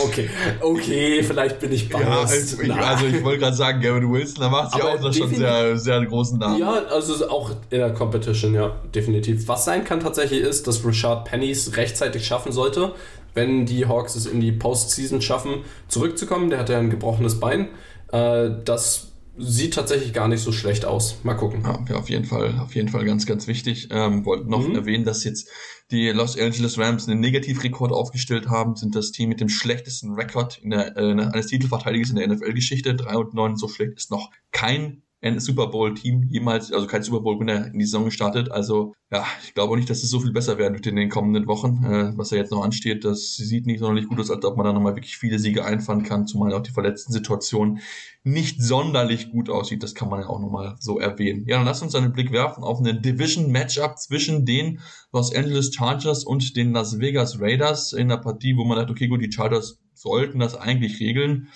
[0.03, 0.29] Okay,
[0.61, 2.57] okay, vielleicht bin ich biased.
[2.59, 5.33] Ja, ich, also ich wollte gerade sagen, Gavin Wilson, da macht sie auch noch schon
[5.33, 6.59] sehr, sehr großen Namen.
[6.59, 9.47] Ja, also auch in der Competition, ja, definitiv.
[9.47, 12.93] Was sein kann tatsächlich ist, dass Richard Pennys rechtzeitig schaffen sollte,
[13.33, 16.49] wenn die Hawks es in die Postseason schaffen, zurückzukommen.
[16.49, 17.69] Der hat ja ein gebrochenes Bein.
[18.11, 19.08] Äh, das
[19.39, 21.17] sieht tatsächlich gar nicht so schlecht aus.
[21.23, 21.63] Mal gucken.
[21.63, 23.87] Ja, auf jeden Fall, auf jeden Fall ganz, ganz wichtig.
[23.91, 24.75] Ähm, wollte noch mhm.
[24.75, 25.49] erwähnen, dass jetzt
[25.91, 30.59] die Los Angeles Rams einen Negativrekord aufgestellt haben, sind das Team mit dem schlechtesten Rekord
[30.59, 32.95] in der, äh, eines Titelverteidigers in der NFL-Geschichte.
[32.95, 37.19] 3 und 9, so schlecht ist noch kein ein Super Bowl-Team jemals, also kein Super
[37.21, 38.51] Bowl-Winner in die Saison gestartet.
[38.51, 41.45] Also ja, ich glaube nicht, dass es so viel besser werden wird in den kommenden
[41.47, 41.83] Wochen.
[41.83, 44.65] Äh, was da jetzt noch ansteht, das sieht nicht sonderlich gut aus, als ob man
[44.65, 47.79] da nochmal wirklich viele Siege einfahren kann, zumal auch die verletzten Situation
[48.23, 49.83] nicht sonderlich gut aussieht.
[49.83, 51.43] Das kann man ja auch nochmal so erwähnen.
[51.47, 54.79] Ja, dann lass uns einen Blick werfen auf eine Division-Matchup zwischen den
[55.11, 59.07] Los Angeles Chargers und den Las Vegas Raiders in einer Partie, wo man sagt, okay,
[59.07, 61.49] gut, die Chargers sollten das eigentlich regeln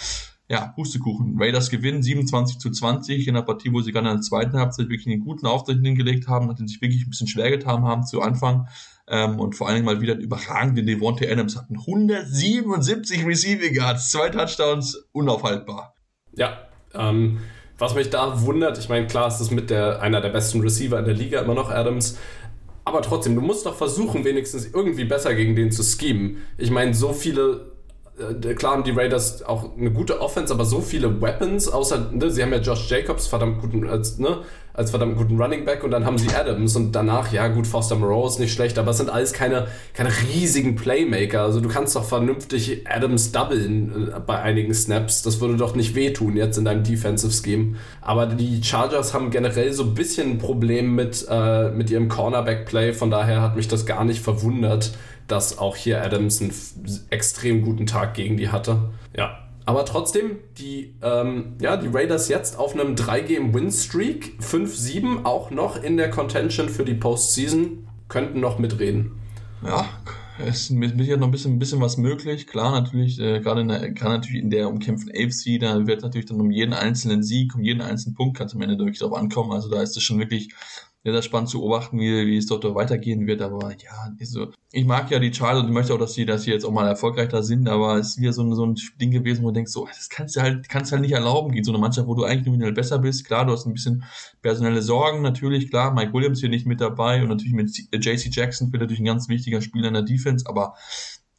[0.53, 1.35] ja, Pustekuchen.
[1.39, 4.87] Raiders gewinnen 27 zu 20 in einer Partie, wo sie gerade in der zweiten Halbzeit
[4.87, 8.05] wirklich einen guten Auftritt hingelegt haben, nachdem sie sich wirklich ein bisschen schwer getan haben
[8.05, 8.67] zu Anfang.
[9.07, 11.79] Ähm, und vor allen Dingen mal wieder einen überragenden Devontae Adams hatten.
[11.79, 15.95] 177 Receiving Yards, zwei Touchdowns, unaufhaltbar.
[16.35, 17.39] Ja, ähm,
[17.79, 20.99] was mich da wundert, ich meine, klar ist das mit der, einer der besten Receiver
[20.99, 22.19] in der Liga immer noch Adams,
[22.85, 26.43] aber trotzdem, du musst doch versuchen, wenigstens irgendwie besser gegen den zu schemen.
[26.59, 27.72] Ich meine, so viele
[28.55, 32.43] klar haben die Raiders auch eine gute Offense, aber so viele Weapons, außer, ne, sie
[32.43, 34.39] haben ja Josh Jacobs verdammt guten, als, ne,
[34.73, 37.95] als verdammt guten Running Back und dann haben sie Adams und danach, ja gut, Foster
[37.95, 41.41] Moreau ist nicht schlecht, aber es sind alles keine, keine riesigen Playmaker.
[41.41, 45.21] Also du kannst doch vernünftig Adams doublen äh, bei einigen Snaps.
[45.21, 47.75] Das würde doch nicht wehtun jetzt in deinem Defensive Scheme.
[48.01, 52.93] Aber die Chargers haben generell so ein bisschen ein Problem mit, äh, mit ihrem Cornerback-Play,
[52.93, 54.93] von daher hat mich das gar nicht verwundert
[55.27, 56.53] dass auch hier Adams einen
[57.09, 58.91] extrem guten Tag gegen die hatte.
[59.15, 59.39] Ja.
[59.65, 65.95] Aber trotzdem, die, ähm, ja, die Raiders jetzt auf einem 3-Game-Win-Streak, 5-7, auch noch in
[65.95, 69.13] der Contention für die Postseason, könnten noch mitreden.
[69.65, 69.87] Ja,
[70.39, 72.47] es ist mit ja noch ein bisschen, ein bisschen was möglich.
[72.47, 76.25] Klar, natürlich, äh, gerade in der, gerade natürlich in der umkämpften AFC, da wird natürlich
[76.25, 79.13] dann um jeden einzelnen Sieg, um jeden einzelnen Punkt kann es am Ende wirklich drauf
[79.13, 79.51] ankommen.
[79.51, 80.53] Also da ist es schon wirklich
[81.03, 83.41] sehr, sehr spannend zu beobachten, wie, wie es dort weitergehen wird.
[83.41, 86.43] Aber ja, so, ich mag ja die Charles und ich möchte auch, dass sie, dass
[86.43, 88.75] sie jetzt auch mal erfolgreich da sind, aber es ist wieder so ein, so ein
[89.01, 91.65] Ding gewesen, wo du denkst, so, das kannst du halt, kannst halt nicht erlauben gegen
[91.65, 93.25] so eine Mannschaft, wo du eigentlich nominell besser bist.
[93.25, 94.05] Klar, du hast ein bisschen
[94.41, 98.71] personelle Sorgen, natürlich, klar, Mike Williams hier nicht mit dabei und natürlich mit JC Jackson
[98.71, 100.75] wird natürlich ein ganz wichtiger Spieler in der Defense, aber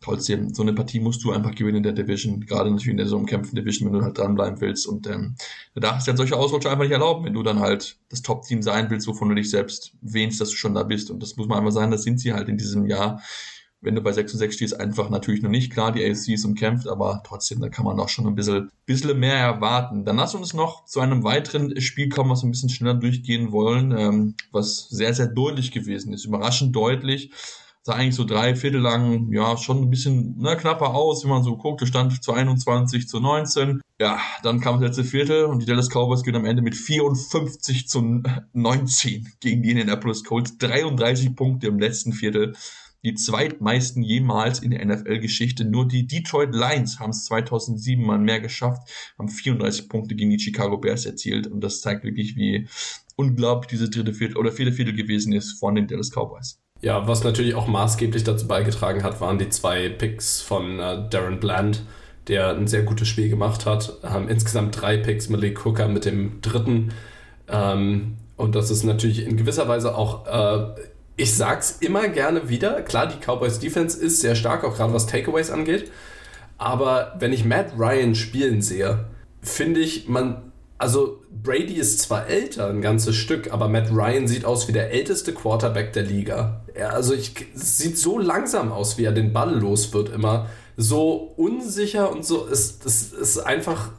[0.04, 3.06] trotzdem, so eine Partie musst du einfach gewinnen in der Division, gerade natürlich in der
[3.06, 4.86] so umkämpften Division, wenn du halt dranbleiben willst.
[4.86, 5.34] Und ähm,
[5.74, 8.62] da darfst du halt solche Ausrutscher einfach nicht erlauben, wenn du dann halt das Top-Team
[8.62, 11.10] sein willst, wovon du dich selbst wähnst, dass du schon da bist.
[11.10, 13.22] Und das muss man einfach sagen, das sind sie halt in diesem Jahr.
[13.80, 15.70] Wenn du bei 6 und 6 stehst, einfach natürlich noch nicht.
[15.70, 19.18] Klar, die AFC ist umkämpft, aber trotzdem, da kann man auch schon ein bisschen, bisschen
[19.18, 20.04] mehr erwarten.
[20.04, 23.52] Dann lass uns noch zu einem weiteren Spiel kommen, was wir ein bisschen schneller durchgehen
[23.52, 26.24] wollen, ähm, was sehr, sehr deutlich gewesen ist.
[26.24, 27.30] Überraschend deutlich
[27.86, 31.42] sah eigentlich so drei Viertel lang, ja, schon ein bisschen ne, knapper aus, wenn man
[31.44, 31.82] so guckt.
[31.82, 33.82] Es stand zu 21 zu 19.
[34.00, 37.86] Ja, dann kam das letzte Viertel und die Dallas Cowboys gehen am Ende mit 54
[37.86, 38.22] zu
[38.54, 40.56] 19 gegen die Indianapolis Colts.
[40.56, 42.54] 33 Punkte im letzten Viertel.
[43.04, 45.66] Die zweitmeisten jemals in der NFL-Geschichte.
[45.66, 50.40] Nur die Detroit Lions haben es 2007 mal mehr geschafft, haben 34 Punkte gegen die
[50.40, 51.46] Chicago Bears erzielt.
[51.46, 52.66] Und das zeigt wirklich, wie
[53.16, 56.63] unglaublich dieses dritte Viertel oder vierte Viertel gewesen ist von den Dallas Cowboys.
[56.84, 61.40] Ja, was natürlich auch maßgeblich dazu beigetragen hat, waren die zwei Picks von äh, Darren
[61.40, 61.82] Bland,
[62.28, 63.94] der ein sehr gutes Spiel gemacht hat.
[64.04, 66.92] Ähm, insgesamt drei Picks, Malik Hooker mit dem dritten.
[67.48, 70.74] Ähm, und das ist natürlich in gewisser Weise auch, äh,
[71.16, 75.06] ich sag's immer gerne wieder, klar, die Cowboys Defense ist sehr stark, auch gerade was
[75.06, 75.90] Takeaways angeht.
[76.58, 79.06] Aber wenn ich Matt Ryan spielen sehe,
[79.40, 80.52] finde ich, man
[80.84, 84.92] also Brady ist zwar älter, ein ganzes Stück, aber Matt Ryan sieht aus wie der
[84.92, 86.62] älteste Quarterback der Liga.
[86.74, 90.50] Er, also ich, sieht so langsam aus, wie er den Ball los wird immer.
[90.76, 92.46] So unsicher und so.
[92.46, 93.92] Es, es ist einfach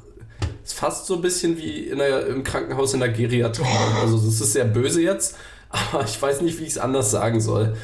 [0.63, 3.65] ist fast so ein bisschen wie in der, im Krankenhaus in der Geriatrie.
[3.99, 5.37] Also das ist sehr böse jetzt,
[5.69, 7.75] aber ich weiß nicht, wie ich es anders sagen soll.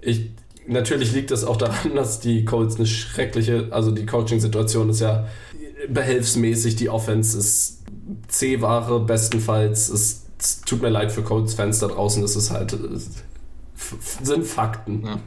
[0.00, 0.30] Ich,
[0.68, 5.26] natürlich liegt das auch daran, dass die Colts eine schreckliche, also die Coaching-Situation ist ja
[5.88, 7.83] behelfsmäßig, die Offense ist
[8.28, 9.88] C-Ware bestenfalls.
[9.88, 12.76] Es, es, tut mir leid für Colts-Fans da draußen, das ist halt
[14.22, 15.04] sind Fakten.
[15.04, 15.20] Ja.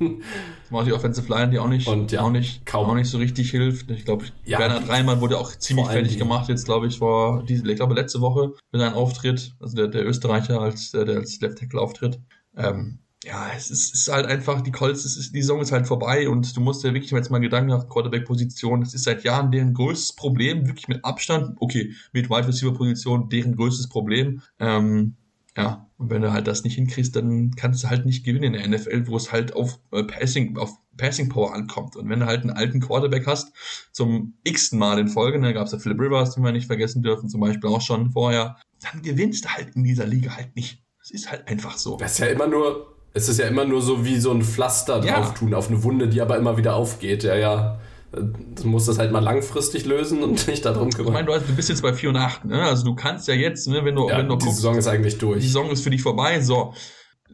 [0.70, 2.90] War die Offensive Line, die auch nicht, und, ja, auch nicht, kaum.
[2.90, 3.92] auch nicht so richtig hilft.
[3.92, 7.64] Ich glaube, ja, Bernhard Reimann wurde auch ziemlich fertig gemacht, jetzt glaube ich, vor, ich
[7.76, 11.60] glaube, letzte Woche mit seinem Auftritt, also der, der Österreicher als, der, der als Left
[11.60, 12.20] Tackle auftritt.
[12.56, 16.30] Ähm, ja, es ist, ist, halt einfach, die Colts, ist, die Saison ist halt vorbei
[16.30, 18.82] und du musst dir wirklich jetzt mal Gedanken nach Quarterback-Position.
[18.82, 21.58] Das ist seit Jahren deren größtes Problem, wirklich mit Abstand.
[21.60, 24.42] Okay, mit Wide Receiver-Position deren größtes Problem.
[24.60, 25.18] Ähm,
[25.58, 28.54] ja, und wenn du halt das nicht hinkriegst, dann kannst du halt nicht gewinnen in
[28.54, 31.96] der NFL, wo es halt auf äh, Passing, auf Passing Power ankommt.
[31.96, 33.52] Und wenn du halt einen alten Quarterback hast,
[33.92, 37.04] zum x-ten Mal in Folge, da gab es ja Philip Rivers, den wir nicht vergessen
[37.04, 40.84] dürfen, zum Beispiel auch schon vorher, dann gewinnst du halt in dieser Liga halt nicht.
[41.00, 41.98] Das ist halt einfach so.
[41.98, 45.04] Das ist ja immer nur, es ist ja immer nur so wie so ein Pflaster
[45.04, 45.16] ja.
[45.16, 47.24] drauf tun auf eine Wunde, die aber immer wieder aufgeht.
[47.24, 47.80] Ja, ja.
[48.12, 51.14] Du musst das halt mal langfristig lösen und nicht darum kümmern.
[51.14, 52.62] Ich meine, du, bist jetzt bei 4 und 8, ne?
[52.62, 54.88] Also du kannst ja jetzt, ne, wenn du, ja, wenn du die guckst, Saison ist
[54.88, 55.42] eigentlich durch.
[55.42, 56.40] Die Saison ist für dich vorbei.
[56.42, 56.74] So,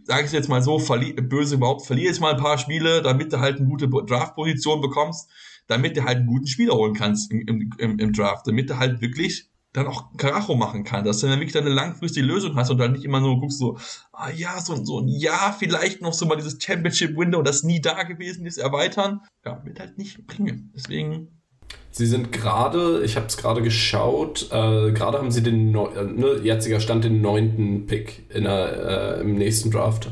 [0.04, 0.82] sag ich jetzt mal so,
[1.22, 5.30] böse überhaupt, verlier jetzt mal ein paar Spiele, damit du halt eine gute Draft-Position bekommst,
[5.68, 9.02] damit du halt einen guten Spieler holen kannst im, im, im Draft, damit du halt
[9.02, 12.78] wirklich dann auch Karacho machen kann, dass du dann wirklich eine langfristige Lösung hast und
[12.78, 13.78] dann nicht immer nur guckst so,
[14.12, 18.04] ah ja, so, so ein Jahr vielleicht noch so mal dieses Championship-Window, das nie da
[18.04, 19.22] gewesen ist, erweitern.
[19.44, 20.72] Ja, wird halt nicht bringen.
[20.76, 21.40] Deswegen.
[21.90, 26.40] Sie sind gerade, ich habe es gerade geschaut, äh, gerade haben sie den, äh, ne,
[26.44, 30.12] jetziger Stand den neunten Pick in der, äh, im nächsten Draft.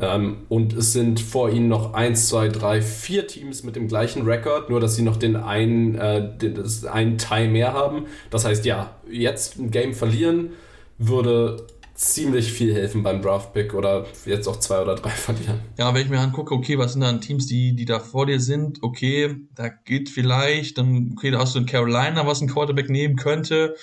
[0.00, 4.22] Ähm, und es sind vor ihnen noch 1, 2, 3, 4 Teams mit dem gleichen
[4.22, 8.06] Rekord, nur dass sie noch den einen, äh, den, das einen Teil mehr haben.
[8.30, 10.50] Das heißt, ja, jetzt ein Game verlieren
[10.98, 15.60] würde ziemlich viel helfen beim Draft-Pick oder jetzt auch zwei oder drei verlieren.
[15.78, 18.40] Ja, wenn ich mir angucke, okay, was sind dann Teams, die, die da vor dir
[18.40, 22.90] sind, okay, da geht vielleicht, dann, okay, da hast du in Carolina, was ein Quarterback
[22.90, 23.76] nehmen könnte.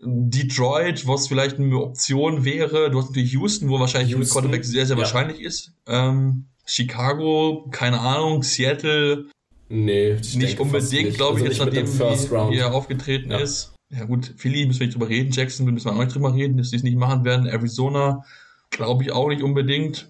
[0.00, 2.90] Detroit, was vielleicht eine Option wäre.
[2.90, 5.02] Du hast natürlich Houston, wo wahrscheinlich Houston, Quarterback sehr, sehr ja.
[5.02, 5.72] wahrscheinlich ist.
[5.86, 9.26] Ähm, Chicago, keine Ahnung, Seattle.
[9.68, 13.38] Nee, nicht unbedingt, glaube ich, also jetzt nachdem wie, er aufgetreten ja.
[13.38, 13.74] ist.
[13.90, 16.58] Ja gut, Philly müssen wir nicht drüber reden, Jackson müssen wir auch nicht drüber reden,
[16.58, 17.46] dass die es nicht machen werden.
[17.46, 18.24] Arizona
[18.70, 20.08] glaube ich auch nicht unbedingt.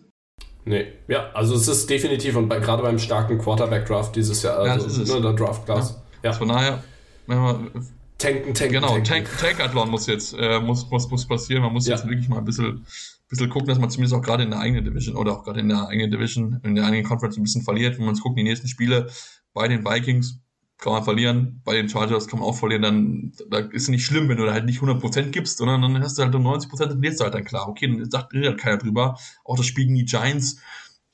[0.65, 4.69] Nee, ja, also es ist definitiv und bei, gerade beim starken Quarterback-Draft dieses Jahr, also
[4.69, 5.15] ja, das ist es.
[5.15, 6.03] Ne, der Draft-Class.
[6.23, 6.31] Ja.
[6.31, 6.33] ja.
[6.37, 6.83] Von daher,
[7.27, 7.71] wenn wir
[8.19, 9.05] Tanken, tanken, Genau, tanken.
[9.05, 11.63] Tank, Tankathlon muss jetzt, äh, muss, muss, muss passieren.
[11.63, 11.95] Man muss ja.
[11.95, 12.85] jetzt wirklich mal ein bisschen,
[13.29, 15.69] bisschen gucken, dass man zumindest auch gerade in der eigenen Division oder auch gerade in
[15.69, 17.95] der eigenen Division, in der eigenen Conference ein bisschen verliert.
[17.95, 19.09] Wenn man uns guckt, die nächsten Spiele
[19.55, 20.41] bei den Vikings
[20.79, 24.05] kann man verlieren, bei den Chargers kann man auch verlieren, dann da ist es nicht
[24.05, 26.93] schlimm, wenn du da halt nicht 100% gibst, sondern dann hast du halt nur 90%
[26.93, 27.69] und du halt dann klar.
[27.69, 29.19] Okay, dann sagt halt keiner drüber.
[29.45, 30.61] Auch das Spiel gegen die Giants,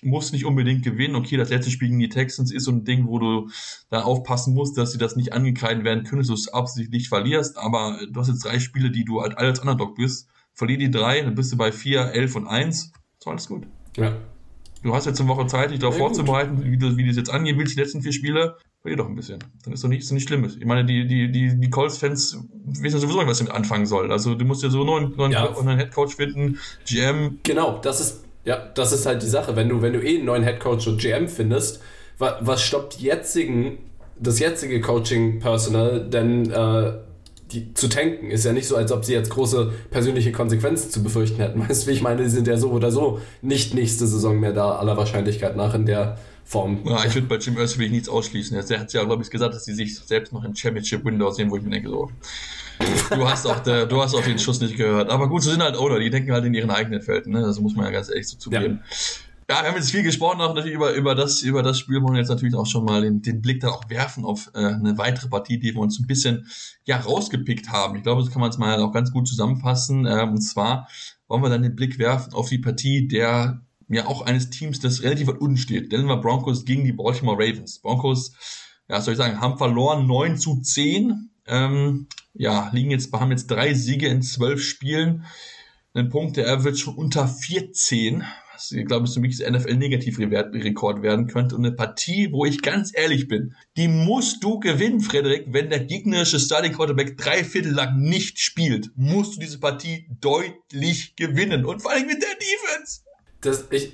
[0.04, 1.14] muss nicht unbedingt gewinnen.
[1.14, 3.50] Okay, das letzte Spiel gegen die Texans ist so ein Ding, wo du
[3.90, 7.58] da aufpassen musst, dass sie das nicht angekreidet werden können, dass du es absichtlich verlierst.
[7.58, 10.28] Aber du hast jetzt drei Spiele, die du halt als Underdog bist.
[10.52, 12.92] Verlier die drei, dann bist du bei vier, elf und eins.
[13.18, 13.66] Ist alles gut.
[13.96, 14.16] Ja.
[14.82, 17.30] Du hast jetzt eine Woche Zeit, dich darauf vorzubereiten, wie du, wie du es jetzt
[17.30, 18.58] angehen willst, die letzten vier Spiele.
[18.82, 19.38] Verlier doch ein bisschen.
[19.64, 20.44] Dann ist doch nicht, so nicht schlimm.
[20.44, 24.12] Ich meine, die, die, die, die Colts-Fans wissen sowieso nicht, was damit anfangen soll.
[24.12, 25.50] Also du musst ja so einen neuen, neuen, ja.
[25.50, 27.38] neuen Headcoach finden, GM.
[27.44, 29.56] Genau, das ist ja, das ist halt die Sache.
[29.56, 31.80] Wenn du, wenn du eh einen neuen Headcoach und GM findest,
[32.18, 33.78] was, was stoppt jetzigen,
[34.18, 36.92] das jetzige Coaching-Personal denn äh,
[37.52, 38.30] die, zu tanken?
[38.30, 41.60] Ist ja nicht so, als ob sie jetzt große persönliche Konsequenzen zu befürchten hätten.
[41.68, 42.22] Weißt du, wie ich meine?
[42.22, 45.86] Die sind ja so oder so nicht nächste Saison mehr da, aller Wahrscheinlichkeit nach in
[45.86, 46.80] der Form.
[46.84, 48.56] Ja, ich würde bei Jim Irsay nichts ausschließen.
[48.56, 51.56] Er hat ja, glaube ich, gesagt, dass sie sich selbst noch im Championship-Window sehen, wo
[51.56, 52.10] ich mir denke, so,
[53.10, 55.10] Du hast auch, der, du hast auch den Schuss nicht gehört.
[55.10, 57.42] Aber gut, so sind halt Oder, die denken halt in ihren eigenen Felden, ne?
[57.42, 58.82] Das muss man ja ganz ehrlich so zugeben.
[59.48, 59.56] Ja.
[59.56, 59.62] ja.
[59.62, 62.28] wir haben jetzt viel gesprochen auch natürlich über, über, das, über das Spiel, wollen jetzt
[62.28, 65.58] natürlich auch schon mal den, den Blick dann auch werfen auf äh, eine weitere Partie,
[65.58, 66.46] die wir uns ein bisschen
[66.84, 67.96] ja, rausgepickt haben.
[67.96, 70.06] Ich glaube, das kann man jetzt mal auch ganz gut zusammenfassen.
[70.06, 70.88] Ähm, und zwar
[71.28, 75.02] wollen wir dann den Blick werfen auf die Partie der ja auch eines Teams, das
[75.02, 75.92] relativ weit unten steht.
[75.92, 77.80] Denver Broncos gegen die Baltimore Ravens.
[77.80, 78.32] Broncos,
[78.88, 81.30] ja, soll ich sagen, haben verloren 9 zu 10.
[81.46, 85.24] Ähm, ja, liegen jetzt, haben jetzt drei Siege in zwölf Spielen.
[85.94, 91.54] Ein Punkt, der wird schon unter 14, was ich glaube, so wirklich NFL-Negativrekord werden könnte.
[91.54, 95.84] Und eine Partie, wo ich ganz ehrlich bin, die musst du gewinnen, Frederik, wenn der
[95.84, 101.64] gegnerische Starting Quarterback drei Viertel lang nicht spielt, musst du diese Partie deutlich gewinnen.
[101.64, 103.02] Und vor allem mit der Defense.
[103.44, 103.92] Das, ich,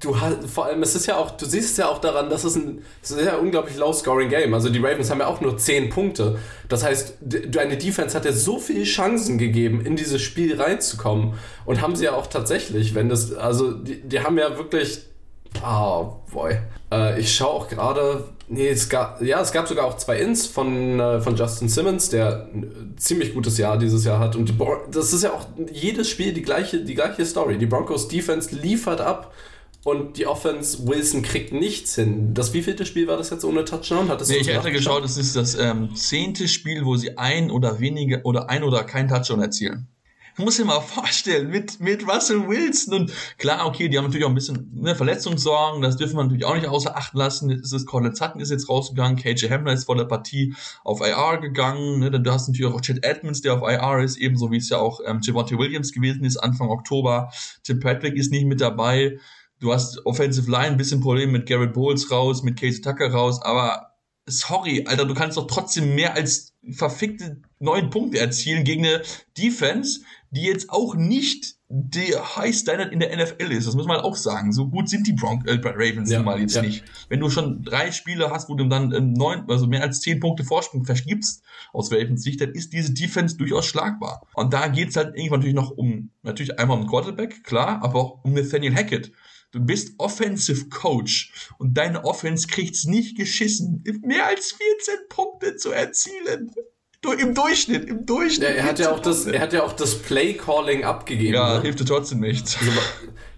[0.00, 2.44] du hast, vor allem, es ist ja auch, du siehst es ja auch daran, dass
[2.44, 4.52] es ein sehr unglaublich low-scoring-Game.
[4.54, 6.38] Also die Ravens haben ja auch nur 10 Punkte.
[6.68, 11.34] Das heißt, deine Defense hat ja so viele Chancen gegeben, in dieses Spiel reinzukommen.
[11.64, 15.02] Und haben sie ja auch tatsächlich, wenn das, also die, die haben ja wirklich,
[15.64, 16.58] oh boy.
[16.92, 20.46] Äh, ich schaue auch gerade, nee, es gab, ja, es gab sogar auch zwei Ins
[20.46, 24.36] von, äh, von Justin Simmons, der ein ziemlich gutes Jahr dieses Jahr hat.
[24.36, 24.54] Und die,
[24.90, 27.58] das ist ja auch jedes Spiel die gleiche, die gleiche Story.
[27.58, 29.32] Die Broncos Defense liefert ab
[29.86, 32.34] und die Offense, Wilson kriegt nichts hin.
[32.34, 34.08] Das wievielte Spiel war das jetzt ohne Touchdown?
[34.08, 37.52] Hat das nee, ich hätte geschaut, es ist das ähm, zehnte Spiel, wo sie ein
[37.52, 39.86] oder weniger oder ein oder kein Touchdown erzielen.
[40.38, 44.30] Musst dir mal vorstellen, mit, mit Russell Wilson und klar, okay, die haben natürlich auch
[44.30, 47.50] ein bisschen ne, Verletzungssorgen, das dürfen wir natürlich auch nicht außer Acht lassen.
[47.50, 51.38] Es ist Cortland Sutton ist jetzt rausgegangen, KJ Hamler ist vor der Partie auf IR
[51.38, 54.68] gegangen, ne, du hast natürlich auch Chad Edmonds, der auf IR ist, ebenso wie es
[54.68, 57.30] ja auch ähm, Javonte Williams gewesen ist Anfang Oktober.
[57.62, 59.18] Tim Patrick ist nicht mit dabei.
[59.58, 63.40] Du hast Offensive Line ein bisschen Probleme mit Garrett Bowles raus, mit Casey Tucker raus,
[63.42, 63.96] aber
[64.26, 69.02] sorry, Alter, du kannst doch trotzdem mehr als verfickte neun Punkte erzielen gegen eine
[69.38, 73.66] Defense, die jetzt auch nicht der High Standard in der NFL ist.
[73.66, 74.52] Das muss man auch sagen.
[74.52, 76.62] So gut sind die Bronx, äh, Ravens ja, mal jetzt ja.
[76.62, 76.84] nicht.
[77.08, 80.20] Wenn du schon drei Spiele hast, wo du dann äh, neun, also mehr als zehn
[80.20, 84.26] Punkte Vorsprung verschiebst aus Ravens Sicht, dann ist diese Defense durchaus schlagbar.
[84.34, 88.24] Und da geht's halt irgendwann natürlich noch um, natürlich einmal um Quarterback, klar, aber auch
[88.24, 89.12] um Nathaniel Hackett.
[89.50, 95.70] Du bist Offensive Coach und deine Offense kriegt's nicht geschissen, mehr als 14 Punkte zu
[95.70, 96.52] erzielen.
[97.12, 98.48] Im Durchschnitt, im Durchschnitt.
[98.48, 101.34] Ja, er hat ja auch das, er hat ja auch das Play Calling abgegeben.
[101.34, 101.62] Ja, ne?
[101.62, 102.56] hilft dir trotzdem nicht.
[102.60, 102.72] Also,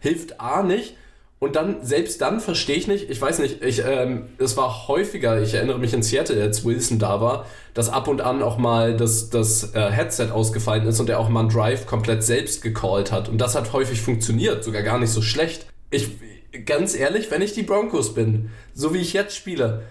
[0.01, 0.95] hilft A nicht.
[1.41, 5.41] Und dann, selbst dann verstehe ich nicht, ich weiß nicht, ich, ähm, es war häufiger,
[5.41, 8.97] ich erinnere mich in Seattle, als Wilson da war, dass ab und an auch mal
[8.97, 13.13] das, das äh, Headset ausgefallen ist und er auch mal einen Drive komplett selbst gecallt
[13.13, 13.29] hat.
[13.29, 15.67] Und das hat häufig funktioniert, sogar gar nicht so schlecht.
[15.91, 16.11] Ich,
[16.65, 19.85] ganz ehrlich, wenn ich die Broncos bin, so wie ich jetzt spiele,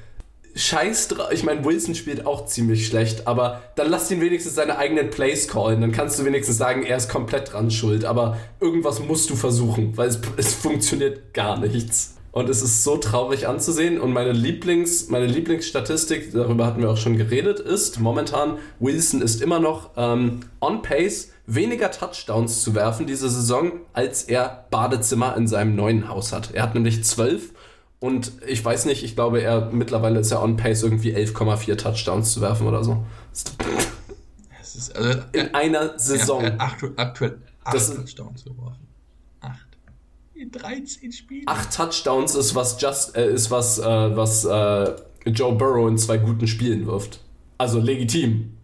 [0.58, 1.32] scheiß drauf.
[1.32, 5.48] Ich meine, Wilson spielt auch ziemlich schlecht, aber dann lass ihn wenigstens seine eigenen Plays
[5.48, 5.82] callen.
[5.82, 8.06] Dann kannst du wenigstens sagen, er ist komplett dran schuld.
[8.06, 12.16] Aber irgendwas musst du versuchen, weil es, es funktioniert gar nichts.
[12.32, 14.00] Und es ist so traurig anzusehen.
[14.00, 19.42] Und meine Lieblings, meine Lieblingsstatistik, darüber hatten wir auch schon geredet, ist momentan, Wilson ist
[19.42, 25.48] immer noch ähm, on pace, weniger Touchdowns zu werfen diese Saison, als er Badezimmer in
[25.48, 26.54] seinem neuen Haus hat.
[26.54, 27.54] Er hat nämlich zwölf
[28.00, 32.34] und ich weiß nicht, ich glaube, er mittlerweile ist er on pace, irgendwie 11,4 Touchdowns
[32.34, 33.06] zu werfen oder so.
[33.32, 36.44] Ist, also, in einer Saison.
[36.44, 38.88] Er, hat aktuell 8 Touchdowns geworfen.
[39.42, 39.58] 8.
[40.36, 41.48] In 13 Spielen.
[41.48, 46.18] 8 Touchdowns ist was just äh, ist was, äh, was äh, Joe Burrow in zwei
[46.18, 47.22] guten Spielen wirft.
[47.58, 48.58] Also legitim.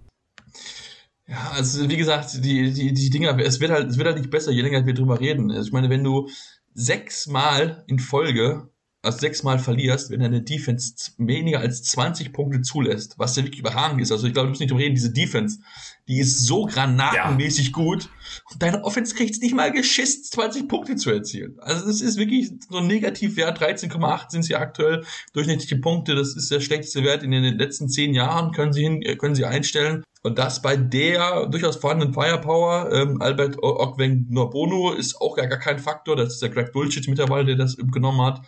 [1.28, 4.30] Ja, also wie gesagt, die, die, die Dinger, es wird halt, es wird halt nicht
[4.30, 5.50] besser, je länger wir drüber reden.
[5.50, 6.30] Ich meine, wenn du
[6.74, 8.70] sechsmal in Folge
[9.04, 14.02] also sechsmal verlierst, wenn deine Defense weniger als 20 Punkte zulässt, was ja wirklich überragend
[14.02, 14.14] ist.
[14.14, 15.60] Also ich glaube, du musst nicht drüber reden, diese Defense,
[16.08, 17.72] die ist so granatenmäßig ja.
[17.74, 18.10] gut
[18.52, 21.58] und deine Offense kriegt es nicht mal geschissen, 20 Punkte zu erzielen.
[21.60, 26.50] Also das ist wirklich so ein Negativwert, 13,8 sind sie aktuell, durchschnittliche Punkte, das ist
[26.50, 30.04] der schlechteste Wert in den letzten zehn Jahren, können sie hin, können sie einstellen.
[30.26, 35.60] Und das bei der durchaus vorhandenen Firepower, ähm, Albert Ogweng Norbono ist auch gar, gar
[35.60, 38.42] kein Faktor, das ist der Greg Dulcich mittlerweile, der das genommen hat.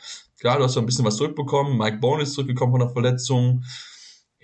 [0.45, 1.75] Klar, du hast so ein bisschen was zurückbekommen.
[1.75, 3.63] Mike Bone ist zurückgekommen von der Verletzung.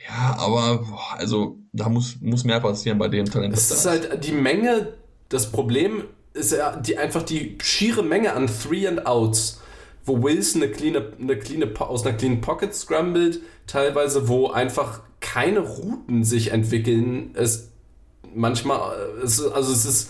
[0.10, 0.84] Ja, aber
[1.16, 3.54] also da muss, muss mehr passieren bei dem Talent.
[3.54, 4.96] Es ist halt die Menge,
[5.30, 9.62] das Problem ist ja die, einfach die schiere Menge an Three and Outs,
[10.04, 15.60] wo Wilson eine clean, eine clean, aus einer clean Pocket scrambled, teilweise wo einfach keine
[15.60, 17.36] Routen sich entwickeln.
[17.36, 17.70] Es
[18.34, 20.10] manchmal, es, also es ist,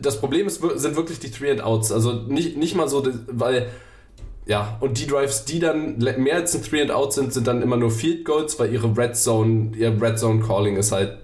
[0.00, 1.90] das Problem ist, sind wirklich die Three and Outs.
[1.90, 3.72] Also nicht, nicht mal so, weil
[4.50, 7.62] ja, und die Drives, die dann mehr als ein Three and Out sind, sind dann
[7.62, 11.18] immer nur Field Goals, weil ihre Red Zone, ihr Red Zone Calling ist halt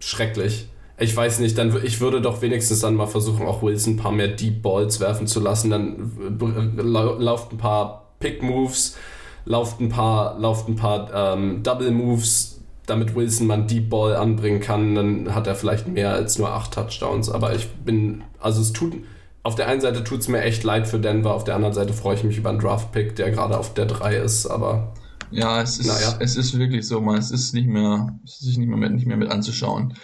[0.00, 0.66] schrecklich.
[0.98, 4.10] Ich weiß nicht, dann ich würde doch wenigstens dann mal versuchen, auch Wilson ein paar
[4.10, 5.70] mehr Deep Balls werfen zu lassen.
[5.70, 6.10] Dann
[6.76, 8.96] lauft ein paar Pick Moves,
[9.44, 14.16] lauft ein paar, lauft ein paar ähm, Double Moves, damit Wilson mal einen Deep Ball
[14.16, 14.96] anbringen kann.
[14.96, 17.30] Dann hat er vielleicht mehr als nur acht Touchdowns.
[17.30, 18.94] Aber ich bin, also es tut
[19.42, 21.92] auf der einen Seite tut es mir echt leid für Denver, auf der anderen Seite
[21.92, 24.94] freue ich mich über einen Draft-Pick, der gerade auf der 3 ist, aber.
[25.30, 26.16] Ja, es ist, naja.
[26.20, 29.06] es ist wirklich so, man, es ist nicht mehr, es ist nicht mehr mit, nicht
[29.06, 29.94] mehr mit anzuschauen.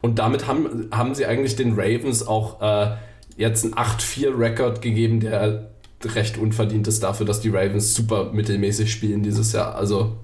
[0.00, 2.96] Und damit haben, haben sie eigentlich den Ravens auch äh,
[3.36, 5.70] jetzt einen 8-4-Rekord gegeben, der
[6.04, 9.74] recht unverdient ist dafür, dass die Ravens super mittelmäßig spielen dieses Jahr.
[9.74, 10.16] Also.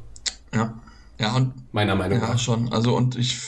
[0.55, 0.74] Ja.
[1.18, 1.53] Ja, und.
[1.72, 2.31] Meiner Meinung nach.
[2.31, 2.72] Ja, schon.
[2.72, 3.38] Also, und ich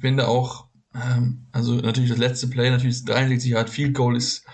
[0.00, 0.66] finde auch,
[1.04, 4.44] ähm, also natürlich das letzte Play, natürlich 63 Yard Field Goal ist,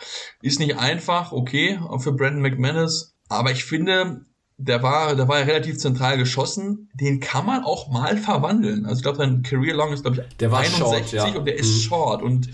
[0.40, 3.14] ist nicht einfach, okay, auch für Brandon McManus.
[3.28, 4.26] Aber ich finde,
[4.56, 6.90] der war, der war ja relativ zentral geschossen.
[6.94, 8.84] Den kann man auch mal verwandeln.
[8.86, 11.38] Also ich glaube, sein Career Long ist, glaube ich, der war 61 short, ja.
[11.38, 11.80] und der ist mhm.
[11.80, 12.48] short und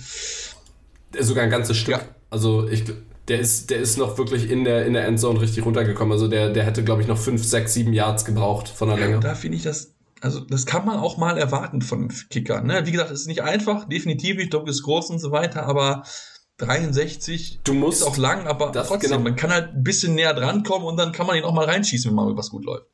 [1.19, 1.97] sogar ein ganzes Stück.
[1.97, 2.03] Ja.
[2.31, 2.85] Also ich,
[3.29, 6.13] der ist, der ist noch wirklich in der, in der Endzone richtig runtergekommen.
[6.13, 9.07] Also der, der hätte, glaube ich, noch 5, 6, 7 Yards gebraucht von der ja,
[9.07, 9.21] Länge.
[9.21, 12.63] Da finde ich das, also das kann man auch mal erwarten von Kicker.
[12.63, 12.87] Ne?
[12.87, 16.03] Wie gesagt, es ist nicht einfach, definitiv nicht, Doug ist groß und so weiter, aber
[16.59, 19.23] 63 du musst ist auch lang, aber trotzdem, genau.
[19.23, 21.67] man kann halt ein bisschen näher dran kommen und dann kann man ihn auch mal
[21.67, 22.87] reinschießen, wenn mal was gut läuft.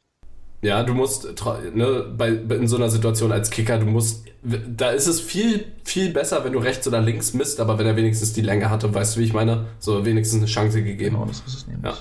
[0.65, 1.29] Ja, du musst
[1.75, 6.11] ne, bei, in so einer Situation als Kicker, du musst, da ist es viel, viel
[6.11, 9.15] besser, wenn du rechts oder links misst, aber wenn er wenigstens die Länge hatte, weißt
[9.17, 9.67] du, wie ich meine?
[9.79, 11.17] So wenigstens eine Chance gegeben.
[11.17, 11.85] Genau, das ist es nämlich.
[11.85, 11.99] Ja.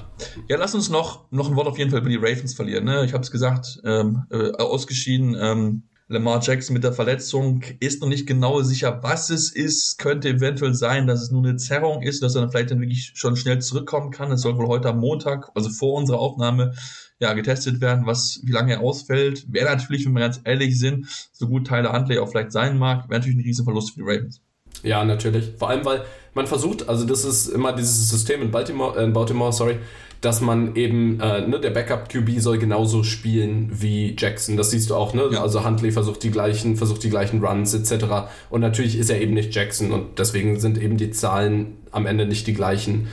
[0.48, 2.86] ja, lass uns noch, noch ein Wort auf jeden Fall über die Ravens verlieren.
[2.86, 3.04] Ne?
[3.04, 8.10] Ich habe es gesagt, ähm, äh, ausgeschieden, ähm, Lamar Jackson mit der Verletzung ist noch
[8.10, 9.98] nicht genau sicher, was es ist.
[9.98, 13.14] Könnte eventuell sein, dass es nur eine Zerrung ist, dass er dann vielleicht dann wirklich
[13.16, 14.32] schon schnell zurückkommen kann.
[14.32, 16.74] Es soll wohl heute am Montag, also vor unserer Aufnahme,
[17.20, 19.46] ja, getestet werden, was, wie lange er ausfällt.
[19.52, 23.10] Wäre natürlich, wenn wir ganz ehrlich sind, so gut Tyler Huntley auch vielleicht sein mag,
[23.10, 24.42] wäre natürlich ein Riesenverlust für die Ravens.
[24.82, 25.54] Ja, natürlich.
[25.58, 26.04] Vor allem, weil
[26.34, 29.78] man versucht, also das ist immer dieses System in Baltimore, äh, in Baltimore, sorry,
[30.20, 34.56] dass man eben, äh, ne, der Backup-QB soll genauso spielen wie Jackson.
[34.56, 35.30] Das siehst du auch, ne?
[35.32, 35.42] Ja.
[35.42, 38.30] Also Huntley versucht die gleichen, versucht die gleichen Runs etc.
[38.50, 42.26] Und natürlich ist er eben nicht Jackson und deswegen sind eben die Zahlen am Ende
[42.26, 43.08] nicht die gleichen.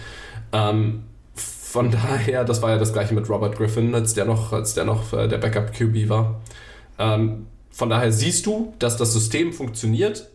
[0.52, 1.02] Ähm,
[1.70, 4.84] von daher, das war ja das gleiche mit Robert Griffin, als der noch, als der
[4.84, 6.40] noch äh, der Backup-QB war.
[6.98, 10.28] Ähm, von daher siehst du, dass das System funktioniert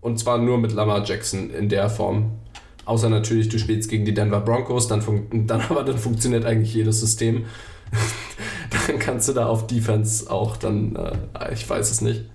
[0.00, 2.36] und zwar nur mit Lamar Jackson in der Form.
[2.84, 5.02] Außer natürlich, du spielst gegen die Denver Broncos, dann,
[5.48, 7.46] dann aber dann funktioniert eigentlich jedes System.
[8.86, 12.26] dann kannst du da auf Defense auch dann, äh, ich weiß es nicht,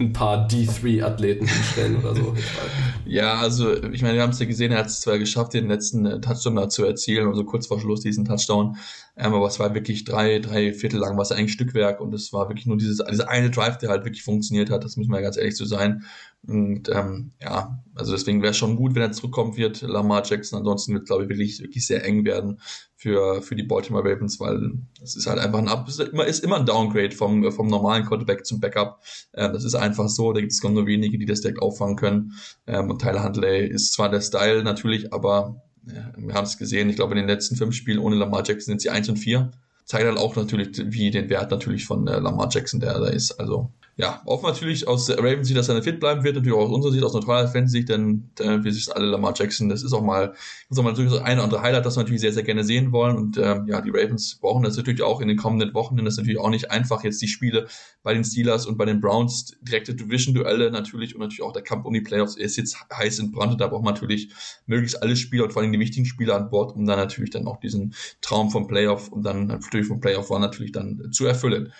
[0.00, 2.34] ein paar D3-Athleten hinstellen oder so.
[3.06, 5.68] ja, also ich meine, wir haben es ja gesehen, er hat es zwar geschafft, den
[5.68, 8.76] letzten äh, Touchdown da zu erzielen, also kurz vor Schluss diesen Touchdown,
[9.16, 12.48] ähm, aber es war wirklich drei, drei Viertel lang, was eigentlich Stückwerk und es war
[12.48, 15.24] wirklich nur dieses, dieser eine Drive, der halt wirklich funktioniert hat, das müssen wir ja
[15.24, 16.04] ganz ehrlich so sein.
[16.46, 20.58] Und ähm, ja, also deswegen wäre es schon gut, wenn er zurückkommen wird, Lamar Jackson.
[20.58, 22.60] Ansonsten wird, glaube ich, wirklich, wirklich sehr eng werden
[22.96, 24.72] für, für die Baltimore Ravens, weil
[25.02, 28.04] es ist halt einfach ein Up, ist immer, ist immer ein Downgrade vom, vom normalen
[28.04, 29.02] Quarterback zum Backup.
[29.34, 32.32] Ähm, das ist einfach so, da gibt es nur wenige, die das direkt auffangen können.
[32.66, 36.88] Ähm, und Tyler Huntley ist zwar der Style natürlich, aber ja, wir haben es gesehen,
[36.90, 39.50] ich glaube, in den letzten fünf Spielen ohne Lamar Jackson sind sie eins und vier
[39.84, 43.32] zeigt halt auch natürlich, wie den Wert natürlich von äh, Lamar Jackson, der da ist.
[43.32, 46.72] Also ja, hoffen natürlich aus Ravens Sicht, dass er fit bleiben wird, natürlich auch aus
[46.72, 50.02] unserer Sicht, aus neutraler Fansicht, denn äh, wir sind alle Lamar Jackson, das ist auch
[50.02, 50.34] mal,
[50.68, 52.64] ist auch mal natürlich so ein oder andere Highlight, das wir natürlich sehr, sehr gerne
[52.64, 55.96] sehen wollen und ähm, ja, die Ravens brauchen das natürlich auch in den kommenden Wochen,
[55.96, 57.68] denn das ist natürlich auch nicht einfach, jetzt die Spiele
[58.02, 61.84] bei den Steelers und bei den Browns, direkte Division-Duelle natürlich und natürlich auch der Kampf
[61.84, 64.30] um die Playoffs ist jetzt heiß entbrannt da braucht man natürlich
[64.66, 67.46] möglichst alle Spieler und vor allem die wichtigen Spieler an Bord, um dann natürlich dann
[67.46, 71.72] auch diesen Traum vom Playoff und dann natürlich vom Playoff war natürlich dann zu erfüllen.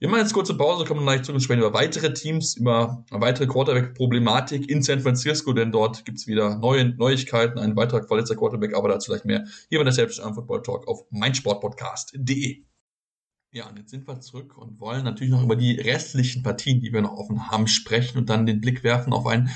[0.00, 3.48] Wir machen jetzt kurze Pause, kommen gleich zurück und sprechen über weitere Teams, über weitere
[3.48, 8.88] Quarterback-Problematik in San Francisco, denn dort gibt's wieder neue Neuigkeiten, ein weiterer verletzter Quarterback, aber
[8.88, 12.64] dazu gleich mehr hier bei der Selbstständigen Football Talk auf meinsportpodcast.de.
[13.50, 16.92] Ja, und jetzt sind wir zurück und wollen natürlich noch über die restlichen Partien, die
[16.92, 19.50] wir noch offen haben, sprechen und dann den Blick werfen auf ein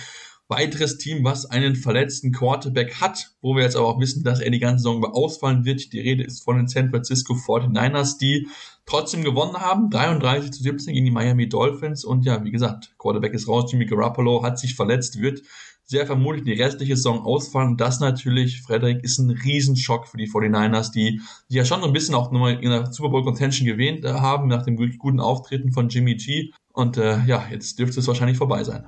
[0.49, 4.51] weiteres Team, was einen verletzten Quarterback hat, wo wir jetzt aber auch wissen, dass er
[4.51, 5.93] die ganze Saison ausfallen wird.
[5.93, 8.49] Die Rede ist von den San Francisco 49ers, die
[8.87, 12.05] trotzdem gewonnen haben, 33 zu 17 gegen die Miami Dolphins.
[12.05, 15.43] Und ja, wie gesagt, Quarterback ist raus, Jimmy Garoppolo hat sich verletzt, wird
[15.85, 17.77] sehr vermutlich die restliche Saison ausfallen.
[17.77, 21.21] Das natürlich, Frederik, ist ein Riesenschock für die 49ers, die,
[21.51, 24.13] die ja schon so ein bisschen auch nochmal in der Super Bowl Contention gewähnt äh,
[24.13, 26.51] haben, nach dem guten Auftreten von Jimmy G.
[26.73, 28.87] Und äh, ja, jetzt dürfte es wahrscheinlich vorbei sein.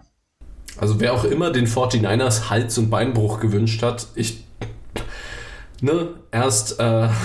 [0.79, 4.45] Also wer auch immer den 49ers Hals- und Beinbruch gewünscht hat, ich,
[5.81, 7.09] ne, erst, äh,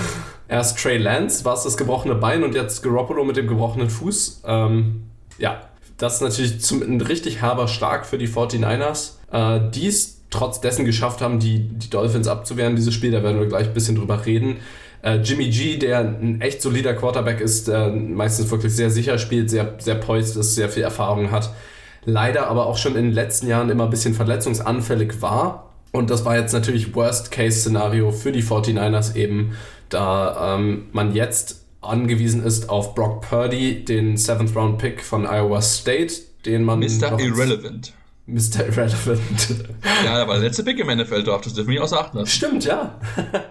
[0.50, 4.42] erst Trey Lance war es das gebrochene Bein und jetzt Garoppolo mit dem gebrochenen Fuß.
[4.44, 5.04] Ähm,
[5.38, 5.62] ja,
[5.96, 10.60] das ist natürlich zum, ein richtig herber Schlag für die 49ers, äh, die es trotz
[10.60, 13.96] dessen geschafft haben, die, die Dolphins abzuwehren, dieses Spiel, da werden wir gleich ein bisschen
[13.96, 14.58] drüber reden.
[15.02, 19.50] Äh, Jimmy G, der ein echt solider Quarterback ist, der meistens wirklich sehr sicher spielt,
[19.50, 21.50] sehr, sehr poised ist, sehr viel Erfahrung hat,
[22.04, 25.70] leider aber auch schon in den letzten Jahren immer ein bisschen verletzungsanfällig war.
[25.92, 29.56] Und das war jetzt natürlich Worst-Case-Szenario für die 49ers eben,
[29.90, 35.60] da ähm, man jetzt angewiesen ist auf Brock Purdy, den Seventh Round Pick von Iowa
[35.62, 36.14] State,
[36.44, 36.80] den man.
[36.80, 37.18] Mr.
[37.18, 37.92] Irrelevant.
[38.26, 38.66] Mr.
[38.66, 39.66] Irrelevant.
[40.04, 42.28] ja, aber der letzte Pick im NFL-Draft, das dürfen wir nicht außer Acht lassen.
[42.28, 43.00] Stimmt, ja.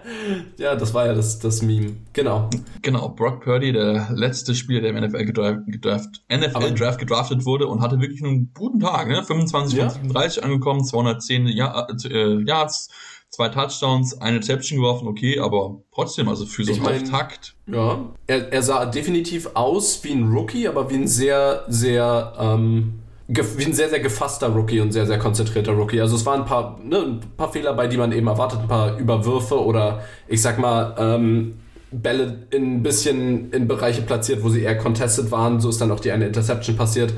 [0.56, 1.96] ja, das war ja das, das Meme.
[2.14, 2.48] Genau.
[2.80, 7.66] Genau, Brock Purdy, der letzte Spieler, der im NFL gedraft, gedraft NFL Draft gedraftet wurde
[7.66, 9.22] und hatte wirklich einen guten Tag, ne?
[9.22, 9.90] 25 ja.
[9.90, 12.88] von 37 angekommen, 210 äh, Yards,
[13.30, 17.54] zwei Touchdowns, eine Reception geworfen, okay, aber trotzdem, also für so einen ich mein, Auftakt.
[17.66, 23.00] Ja, er, er sah definitiv aus wie ein Rookie, aber wie ein sehr, sehr ähm,
[23.28, 26.00] wie ein sehr, sehr gefasster Rookie und sehr, sehr konzentrierter Rookie.
[26.00, 28.68] Also es waren ein paar, ne, ein paar Fehler bei, die man eben erwartet, ein
[28.68, 31.54] paar Überwürfe oder ich sag mal, ähm,
[31.92, 35.60] Bälle in ein bisschen in Bereiche platziert, wo sie eher contested waren.
[35.60, 37.12] So ist dann auch die eine Interception passiert.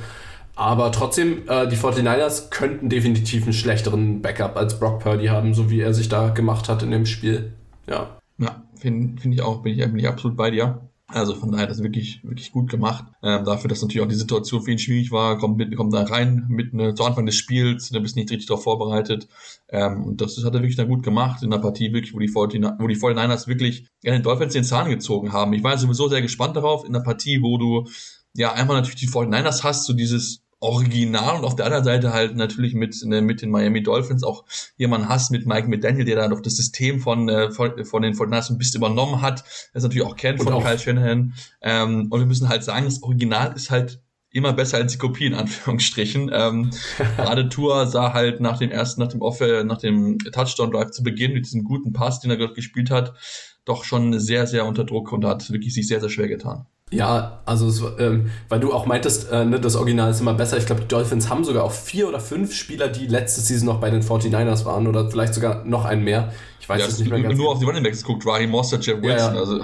[0.55, 5.71] Aber trotzdem, äh, die 49ers könnten definitiv einen schlechteren Backup als Brock Purdy haben, so
[5.71, 7.53] wie er sich da gemacht hat in dem Spiel.
[7.89, 8.19] Ja.
[8.39, 10.89] Ja, finde find ich auch, bin ich, bin ich absolut bei dir.
[11.15, 13.05] Also von daher das wirklich, wirklich gut gemacht.
[13.23, 16.05] Ähm, dafür, dass natürlich auch die Situation für ihn schwierig war, kommt, mit, kommt da
[16.05, 19.29] rein mit ne, zu Anfang des Spiels, du bist nicht richtig darauf vorbereitet.
[19.69, 22.19] Ähm, und das, das hat er wirklich dann gut gemacht in der Partie, wirklich, wo
[22.19, 25.53] die, 49, wo die 49ers wirklich ja, den Dolphins den Zahn gezogen haben.
[25.53, 27.89] Ich war sowieso sehr gespannt darauf, in der Partie, wo du
[28.35, 32.37] ja einmal natürlich die 49ers hast, so dieses Original und auf der anderen Seite halt
[32.37, 34.45] natürlich mit, ne, mit den Miami Dolphins auch
[34.77, 38.15] jemanden hast mit Mike McDaniel, der da noch das System von, äh, von, von den
[38.15, 39.45] 49ers ein bisschen übernommen hat,
[39.75, 40.65] das natürlich auch kennt von auch.
[40.65, 41.35] Kyle Shanahan.
[41.61, 44.01] Ähm, und wir müssen halt sagen, das Original ist halt
[44.31, 46.31] immer besser als die Kopie in Anführungsstrichen.
[46.33, 46.71] Ähm,
[47.17, 51.03] gerade Tour sah halt nach dem ersten, nach dem Off, nach dem Touchdown Drive zu
[51.03, 53.15] Beginn mit diesem guten Pass, den er gerade gespielt hat,
[53.65, 56.67] doch schon sehr, sehr unter Druck und hat wirklich sich sehr, sehr schwer getan.
[56.93, 60.59] Ja, also es, ähm, weil du auch meintest, äh, ne, das Original ist immer besser.
[60.59, 63.81] Ich glaube, die Dolphins haben sogar auch vier oder fünf Spieler, die letzte Season noch
[63.81, 66.33] bei den 49ers waren oder vielleicht sogar noch einen mehr.
[66.61, 67.53] Ich weiß ja, es nicht mehr ganz Nur genau.
[67.53, 69.17] auf die Running Backs guckt, Raheem Mostert, Jeff Wilson.
[69.17, 69.41] Ja, ja.
[69.41, 69.61] Also.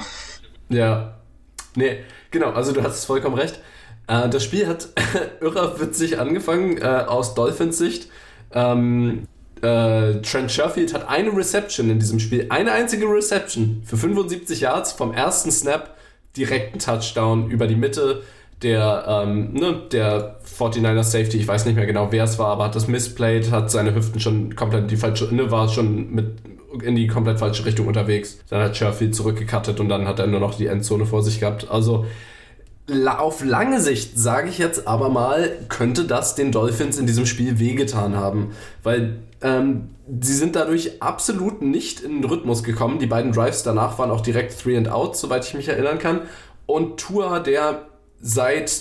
[0.70, 1.14] ja,
[1.76, 1.98] nee,
[2.30, 3.60] genau, also du hast vollkommen recht.
[4.06, 4.88] Äh, das Spiel hat
[5.42, 8.08] irre witzig angefangen äh, aus Dolphins Sicht.
[8.52, 9.26] Ähm,
[9.60, 14.92] äh, Trent Sherfield hat eine Reception in diesem Spiel, eine einzige Reception für 75 Yards
[14.92, 15.97] vom ersten Snap
[16.36, 18.22] direkten Touchdown über die Mitte.
[18.62, 22.64] Der, ähm, ne, der 49er Safety, ich weiß nicht mehr genau, wer es war, aber
[22.64, 26.38] hat das missplayed, hat seine Hüften schon komplett in die falsche, ne, war schon mit
[26.82, 28.38] in die komplett falsche Richtung unterwegs.
[28.50, 31.70] Dann hat Sherfield zurückgekattet und dann hat er nur noch die Endzone vor sich gehabt.
[31.70, 32.06] Also
[33.06, 37.58] auf lange Sicht, sage ich jetzt aber mal, könnte das den Dolphins in diesem Spiel
[37.58, 38.52] wehgetan haben.
[38.82, 42.98] Weil ähm, sie sind dadurch absolut nicht in den Rhythmus gekommen.
[42.98, 46.22] Die beiden Drives danach waren auch direkt Three and Out, soweit ich mich erinnern kann.
[46.66, 47.86] Und Tua, der
[48.20, 48.72] seit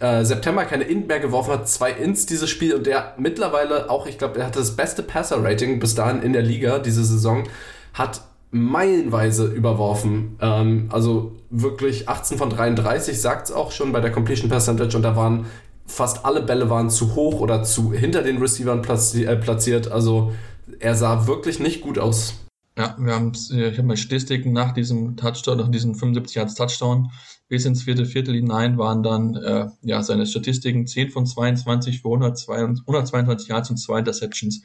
[0.00, 4.06] äh, September keine Int mehr geworfen hat, zwei Ints dieses Spiel und der mittlerweile auch,
[4.06, 7.44] ich glaube, er hatte das beste Passer-Rating bis dahin in der Liga diese Saison,
[7.92, 8.20] hat
[8.54, 10.36] meilenweise überworfen.
[10.40, 15.02] Ähm, also wirklich 18 von 33 sagt es auch schon bei der Completion Percentage und
[15.02, 15.46] da waren
[15.86, 19.90] fast alle Bälle waren zu hoch oder zu hinter den Receivern platzi äh, platziert.
[19.90, 20.32] Also
[20.78, 22.34] er sah wirklich nicht gut aus.
[22.78, 26.54] Ja, wir haben äh, ich habe mal Statistiken nach diesem Touchdown, nach diesem 75 Yards
[26.54, 27.10] Touchdown
[27.48, 32.08] bis ins vierte Viertel hinein waren dann äh, ja seine Statistiken 10 von 22 für
[32.12, 34.62] 122 Yards und zwei Interceptions.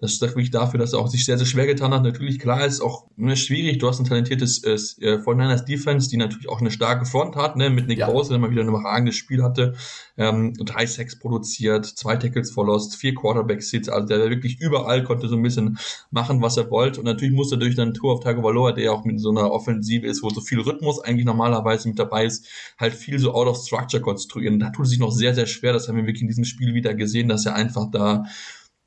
[0.00, 2.02] Das sagt wirklich dafür, dass er auch sich sehr, sehr schwer getan hat.
[2.02, 3.78] Natürlich, klar, ist auch ne, schwierig.
[3.78, 7.70] Du hast ein talentiertes äh, 49ers Defense, die natürlich auch eine starke Front hat, ne,
[7.70, 8.10] mit Nick ja.
[8.10, 9.74] Bosa, der mal wieder ein überragendes Spiel hatte.
[10.16, 13.88] Ähm, drei Sacks produziert, zwei Tackles verlost, vier Quarterback-Sits.
[13.88, 15.78] Also der wirklich überall konnte so ein bisschen
[16.10, 17.00] machen, was er wollte.
[17.00, 20.22] Und natürlich musste durch dann Tour auf Tagovailoa, der auch mit so einer Offensive ist,
[20.22, 22.46] wo so viel Rhythmus eigentlich normalerweise mit dabei ist,
[22.78, 24.58] halt viel so out of structure konstruieren.
[24.58, 25.72] Da tut es sich noch sehr, sehr schwer.
[25.72, 28.24] Das haben wir wirklich in diesem Spiel wieder gesehen, dass er einfach da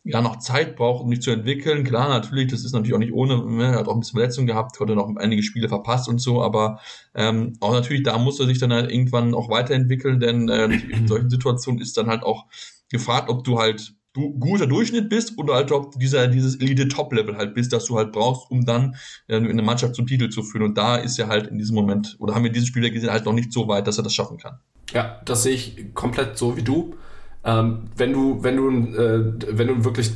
[0.08, 1.84] ja noch Zeit braucht, um sich zu entwickeln.
[1.84, 4.48] Klar, natürlich, das ist natürlich auch nicht ohne, ne, er hat auch ein bisschen Verletzungen
[4.48, 6.80] gehabt, konnte noch einige Spiele verpasst und so, aber
[7.14, 11.08] ähm, auch natürlich, da muss er sich dann halt irgendwann auch weiterentwickeln, denn äh, in
[11.08, 12.46] solchen Situationen ist dann halt auch
[12.90, 17.14] gefragt, ob du halt du guter Durchschnitt bist oder halt ob dieser dieses Elite Top
[17.14, 18.96] Level halt bist, das du halt brauchst, um dann
[19.28, 20.64] äh, eine Mannschaft zum Titel zu führen.
[20.64, 23.26] Und da ist er halt in diesem Moment oder haben wir diesen Spieler gesehen halt
[23.26, 24.58] noch nicht so weit, dass er das schaffen kann.
[24.94, 26.96] Ja, das sehe ich komplett so wie du.
[27.44, 30.12] Ähm, wenn du, wenn du, äh, wenn du wirklich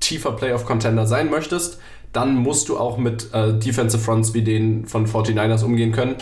[0.00, 1.78] tiefer Playoff-Contender sein möchtest,
[2.12, 6.16] dann musst du auch mit äh, Defensive Fronts wie den von 49ers umgehen können.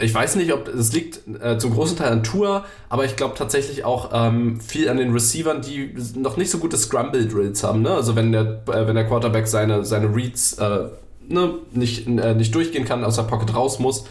[0.00, 3.34] Ich weiß nicht, ob es liegt äh, zum großen Teil an Tour, aber ich glaube
[3.36, 7.82] tatsächlich auch ähm, viel an den Receivern, die noch nicht so gute Scramble Drills haben.
[7.82, 7.90] Ne?
[7.90, 10.88] Also wenn der, äh, wenn der Quarterback seine, seine Reads äh,
[11.28, 14.04] ne, nicht, äh, nicht durchgehen kann, aus der Pocket raus muss,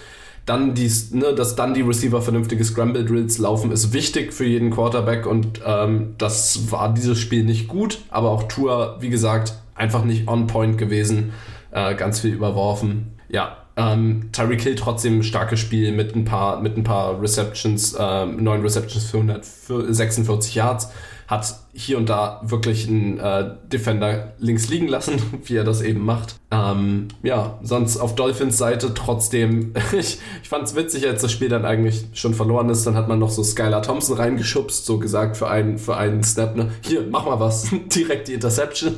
[0.46, 4.72] dann die, ne, dass dann die Receiver vernünftige Scramble Drills laufen, ist wichtig für jeden
[4.72, 10.04] Quarterback und ähm, das war dieses Spiel nicht gut, aber auch Tour, wie gesagt, einfach
[10.04, 11.34] nicht on point gewesen,
[11.72, 13.14] äh, ganz viel überworfen.
[13.30, 18.26] Ja, ähm, Tyreek Hill trotzdem starkes Spiel mit ein paar, mit ein paar Receptions, äh,
[18.26, 20.90] neun Receptions für 146 Yards
[21.28, 26.04] hat hier und da wirklich einen äh, Defender links liegen lassen, wie er das eben
[26.04, 26.36] macht.
[26.52, 31.50] Ähm, ja, sonst auf Dolphins Seite trotzdem, ich, ich fand es witzig, als das Spiel
[31.50, 35.36] dann eigentlich schon verloren ist, dann hat man noch so Skylar Thompson reingeschubst, so gesagt
[35.36, 36.72] für einen, für einen Snap, ne?
[36.82, 38.96] Hier, mach mal was, direkt die Interception.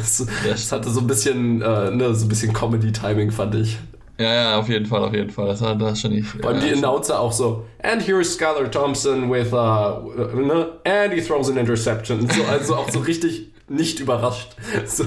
[0.00, 3.78] das, das, hatte so ein bisschen, äh, ne, so ein bisschen Comedy-Timing, fand ich.
[4.18, 5.46] Ja, ja, auf jeden Fall, auf jeden Fall.
[5.46, 6.26] Das hat das schon nicht.
[6.42, 10.00] Ja, die Announcer auch so, and here's Skylar Thompson with, uh,
[10.34, 12.28] ne, and he throws an interception.
[12.28, 14.56] So, also auch so richtig nicht überrascht.
[14.86, 15.04] So.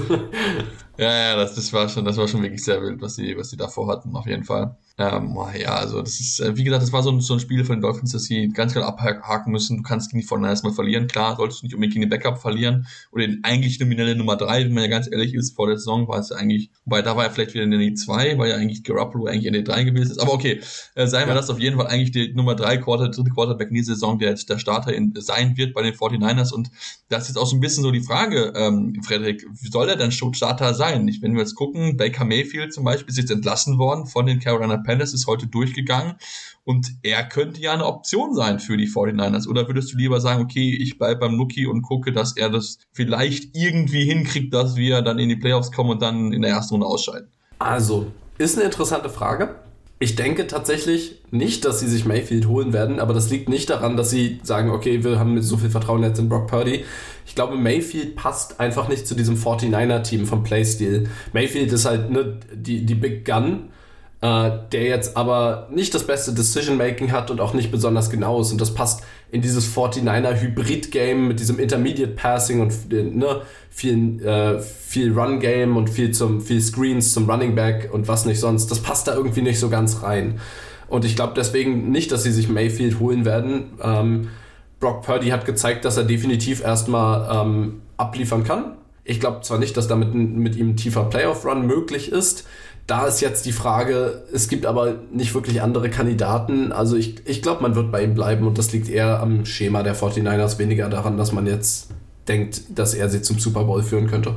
[0.98, 3.50] Ja, ja, das, das war schon, das war schon wirklich sehr wild, was sie, was
[3.50, 4.76] sie davor hatten, auf jeden Fall.
[4.98, 7.64] Ähm, ja, also das ist, äh, wie gesagt, das war so ein, so ein Spiel
[7.64, 9.78] von den Dolphins, dass sie ganz klar abhaken müssen.
[9.78, 11.06] Du kannst gegen die Fortnite erstmal verlieren.
[11.06, 14.64] Klar, solltest du nicht unbedingt gegen den Backup verlieren oder den eigentlich nominelle Nummer drei,
[14.64, 17.16] wenn man ja ganz ehrlich ist, vor der Saison war es ja eigentlich, wobei da
[17.16, 19.84] war er vielleicht wieder in der 2, weil ja eigentlich Garoppolo eigentlich in der 3
[19.84, 20.20] gewesen ist.
[20.20, 20.60] Aber okay,
[20.94, 21.40] äh, seien wir ja.
[21.40, 24.30] das auf jeden Fall eigentlich die Nummer drei Quarter, dritte Quarterback in dieser Saison, der
[24.30, 26.52] jetzt der Starter in, sein wird bei den 49ers.
[26.52, 26.70] Und
[27.08, 29.96] das ist jetzt auch so ein bisschen so die Frage, ähm, Frederik, wie soll er
[29.96, 30.81] denn Starter sein?
[31.08, 34.40] Ich, wenn wir jetzt gucken, Baker Mayfield zum Beispiel ist jetzt entlassen worden von den
[34.40, 36.14] Carolina Panthers, ist heute durchgegangen
[36.64, 39.48] und er könnte ja eine Option sein für die 49ers.
[39.48, 42.78] Oder würdest du lieber sagen, okay, ich bleibe beim Rookie und gucke, dass er das
[42.92, 46.74] vielleicht irgendwie hinkriegt, dass wir dann in die Playoffs kommen und dann in der ersten
[46.74, 47.28] Runde ausscheiden?
[47.58, 49.54] Also, ist eine interessante Frage.
[50.02, 53.96] Ich denke tatsächlich nicht, dass sie sich Mayfield holen werden, aber das liegt nicht daran,
[53.96, 56.84] dass sie sagen, okay, wir haben so viel Vertrauen jetzt in Brock Purdy.
[57.24, 61.08] Ich glaube, Mayfield passt einfach nicht zu diesem 49er-Team vom Playstil.
[61.32, 63.68] Mayfield ist halt ne, die, die Big Gun,
[64.22, 68.52] äh, der jetzt aber nicht das beste Decision-Making hat und auch nicht besonders genau ist.
[68.52, 69.02] Und das passt
[69.32, 75.90] in dieses 49er Hybrid-Game mit diesem Intermediate Passing und ne, viel, äh, viel Run-Game und
[75.90, 78.70] viel, zum, viel Screens zum Running Back und was nicht sonst.
[78.70, 80.38] Das passt da irgendwie nicht so ganz rein.
[80.86, 83.70] Und ich glaube deswegen nicht, dass sie sich Mayfield holen werden.
[83.82, 84.28] Ähm,
[84.78, 88.76] Brock Purdy hat gezeigt, dass er definitiv erstmal ähm, abliefern kann.
[89.04, 92.46] Ich glaube zwar nicht, dass damit mit ihm ein tiefer Playoff-Run möglich ist.
[92.86, 96.72] Da ist jetzt die Frage, es gibt aber nicht wirklich andere Kandidaten.
[96.72, 99.82] Also ich, ich glaube, man wird bei ihm bleiben und das liegt eher am Schema
[99.82, 101.90] der 49ers, weniger daran, dass man jetzt
[102.28, 104.34] denkt, dass er sie zum Super Bowl führen könnte.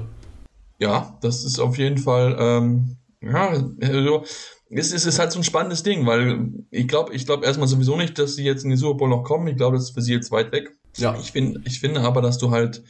[0.80, 3.50] Ja, das ist auf jeden Fall, ähm, ja,
[3.82, 4.24] also,
[4.70, 7.96] es, es ist halt so ein spannendes Ding, weil ich glaube, ich glaube erstmal sowieso
[7.96, 9.48] nicht, dass sie jetzt in den Super Bowl noch kommen.
[9.48, 10.76] Ich glaube, das ist für sie jetzt weit weg.
[10.98, 11.16] Ja.
[11.20, 12.84] Ich finde, ich finde aber, dass du halt,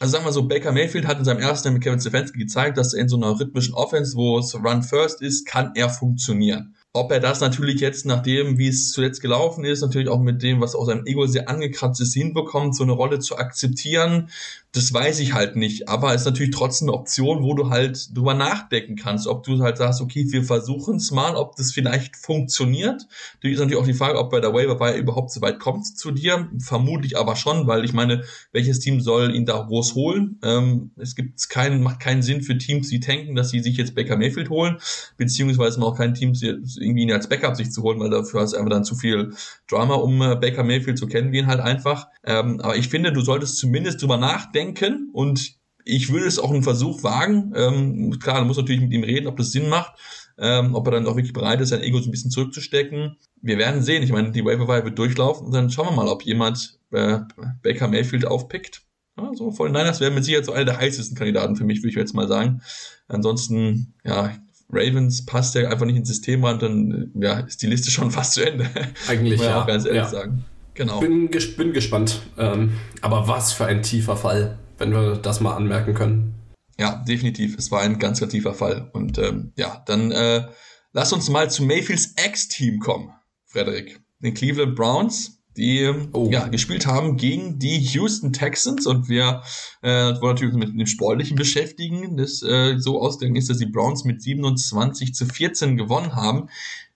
[0.00, 2.78] also sagen wir so, Baker Mayfield hat in seinem ersten Jahr mit Kevin Stefanski gezeigt,
[2.78, 6.74] dass er in so einer rhythmischen Offense, wo es Run First ist, kann er funktionieren.
[6.92, 10.60] Ob er das natürlich jetzt, nachdem, wie es zuletzt gelaufen ist, natürlich auch mit dem,
[10.60, 14.30] was aus seinem Ego sehr angekratzt ist, hinbekommt, so eine Rolle zu akzeptieren,
[14.74, 15.88] das weiß ich halt nicht.
[15.88, 19.60] Aber es ist natürlich trotzdem eine Option, wo du halt drüber nachdenken kannst, ob du
[19.60, 23.06] halt sagst, okay, wir versuchen es mal, ob das vielleicht funktioniert.
[23.40, 25.86] Da ist natürlich auch die Frage, ob bei der Waiver Wire überhaupt so weit kommt
[25.86, 26.48] zu dir.
[26.58, 30.40] Vermutlich aber schon, weil ich meine, welches Team soll ihn da groß holen?
[30.42, 33.94] Ähm, es gibt keinen, macht keinen Sinn für Teams, die tanken, dass sie sich jetzt
[33.94, 34.78] Baker Mayfield holen,
[35.16, 38.56] beziehungsweise auch kein Team, irgendwie ihn als Backup sich zu holen, weil dafür hast du
[38.56, 39.34] einfach dann zu viel
[39.70, 42.08] Drama, um äh, Baker Mayfield zu kennen, wie ihn halt einfach.
[42.24, 46.50] Ähm, aber ich finde, du solltest zumindest drüber nachdenken, denken und ich würde es auch
[46.50, 47.52] einen Versuch wagen.
[47.54, 49.92] Ähm, klar, du musst natürlich mit ihm reden, ob das Sinn macht,
[50.38, 53.16] ähm, ob er dann auch wirklich bereit ist, sein Ego so ein bisschen zurückzustecken.
[53.42, 54.02] Wir werden sehen.
[54.02, 57.18] Ich meine, die Waiver wird durchlaufen und dann schauen wir mal, ob jemand äh,
[57.62, 58.82] Baker Mayfield aufpickt.
[59.18, 61.90] Ja, so von Niners wären mit Sicherheit so einer der heißesten Kandidaten für mich, würde
[61.90, 62.62] ich jetzt mal sagen.
[63.06, 64.32] Ansonsten, ja,
[64.70, 68.32] Ravens passt ja einfach nicht ins System rein, dann ja, ist die Liste schon fast
[68.32, 68.68] zu Ende.
[69.06, 70.08] Eigentlich ja, auch ganz ehrlich ja.
[70.08, 70.44] sagen.
[70.74, 71.00] Genau.
[71.00, 72.22] Bin, bin gespannt.
[72.36, 76.34] Ähm, aber was für ein tiefer Fall, wenn wir das mal anmerken können.
[76.78, 77.56] Ja, definitiv.
[77.56, 78.90] Es war ein ganz, ganz tiefer Fall.
[78.92, 80.48] Und ähm, ja, dann äh,
[80.92, 83.10] lass uns mal zu Mayfields Ex-Team kommen,
[83.46, 84.00] Frederik.
[84.18, 86.28] Den Cleveland Browns, die oh.
[86.32, 88.86] ja, gespielt haben gegen die Houston Texans.
[88.86, 89.42] Und wir
[89.82, 89.88] äh,
[90.20, 92.16] wollen natürlich mit dem Sportlichen beschäftigen.
[92.16, 96.48] Das äh, so ausgegangen ist, dass die Browns mit 27 zu 14 gewonnen haben.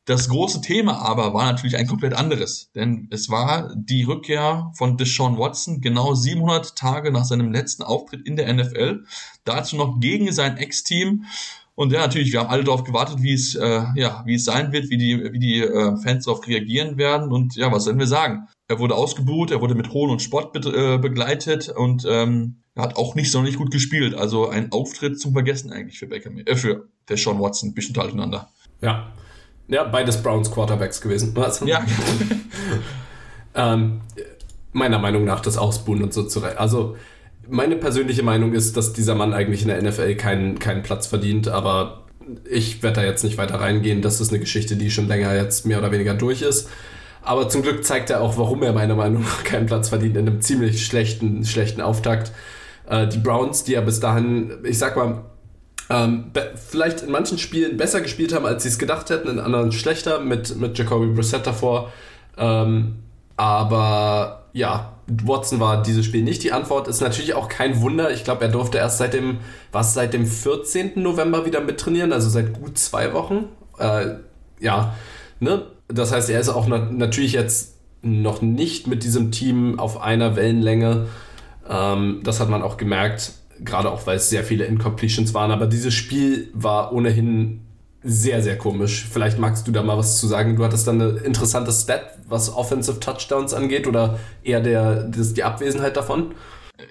[0.09, 4.97] Das große Thema aber war natürlich ein komplett anderes, denn es war die Rückkehr von
[4.97, 9.05] Deshaun Watson genau 700 Tage nach seinem letzten Auftritt in der NFL,
[9.45, 11.25] dazu noch gegen sein Ex-Team.
[11.75, 14.73] Und ja, natürlich, wir haben alle darauf gewartet, wie es, äh, ja, wie es sein
[14.73, 17.31] wird, wie die, wie die äh, Fans darauf reagieren werden.
[17.31, 18.49] Und ja, was sollen wir sagen?
[18.67, 22.85] Er wurde ausgebuht, er wurde mit Hohn und Spott be äh, begleitet und ähm, er
[22.85, 24.15] hat auch nicht sonderlich gut gespielt.
[24.15, 28.49] Also ein Auftritt zum Vergessen eigentlich für Baker, äh, für Deshaun Watson, ein bisschen durcheinander.
[28.81, 29.13] Ja,
[29.69, 31.33] ja, beides Browns Quarterbacks gewesen.
[31.35, 31.61] Was?
[31.67, 31.85] Ja.
[33.55, 34.01] ähm,
[34.73, 36.59] meiner Meinung nach das Ausbuhen und so zurecht.
[36.59, 36.97] Also,
[37.49, 41.49] meine persönliche Meinung ist, dass dieser Mann eigentlich in der NFL keinen, keinen Platz verdient,
[41.49, 42.05] aber
[42.49, 44.03] ich werde da jetzt nicht weiter reingehen.
[44.03, 46.69] Das ist eine Geschichte, die schon länger jetzt mehr oder weniger durch ist.
[47.23, 50.29] Aber zum Glück zeigt er auch, warum er meiner Meinung nach keinen Platz verdient in
[50.29, 52.33] einem ziemlich schlechten, schlechten Auftakt.
[52.89, 55.25] Äh, die Browns, die ja bis dahin, ich sag mal,
[55.91, 56.31] ähm,
[56.69, 60.21] vielleicht in manchen Spielen besser gespielt haben, als sie es gedacht hätten, in anderen schlechter,
[60.21, 61.93] mit, mit Jacoby Brissett davor.
[62.37, 62.97] Ähm,
[63.37, 66.89] aber ja, Watson war dieses Spiel nicht die Antwort.
[66.89, 68.11] Ist natürlich auch kein Wunder.
[68.11, 69.39] Ich glaube, er durfte erst seit dem,
[69.73, 70.93] was seit dem 14.
[70.97, 73.47] November wieder mittrainieren, also seit gut zwei Wochen.
[73.79, 74.17] Äh,
[74.61, 74.95] ja,
[75.41, 75.67] ne?
[75.89, 80.37] Das heißt, er ist auch na natürlich jetzt noch nicht mit diesem Team auf einer
[80.37, 81.07] Wellenlänge.
[81.69, 83.33] Ähm, das hat man auch gemerkt
[83.65, 85.51] gerade auch weil es sehr viele Incompletions waren.
[85.51, 87.61] Aber dieses Spiel war ohnehin
[88.03, 89.07] sehr, sehr komisch.
[89.11, 90.57] Vielleicht magst du da mal was zu sagen.
[90.57, 95.45] Du hattest dann eine interessante Stat, was Offensive Touchdowns angeht oder eher der, das, die
[95.45, 96.35] Abwesenheit davon?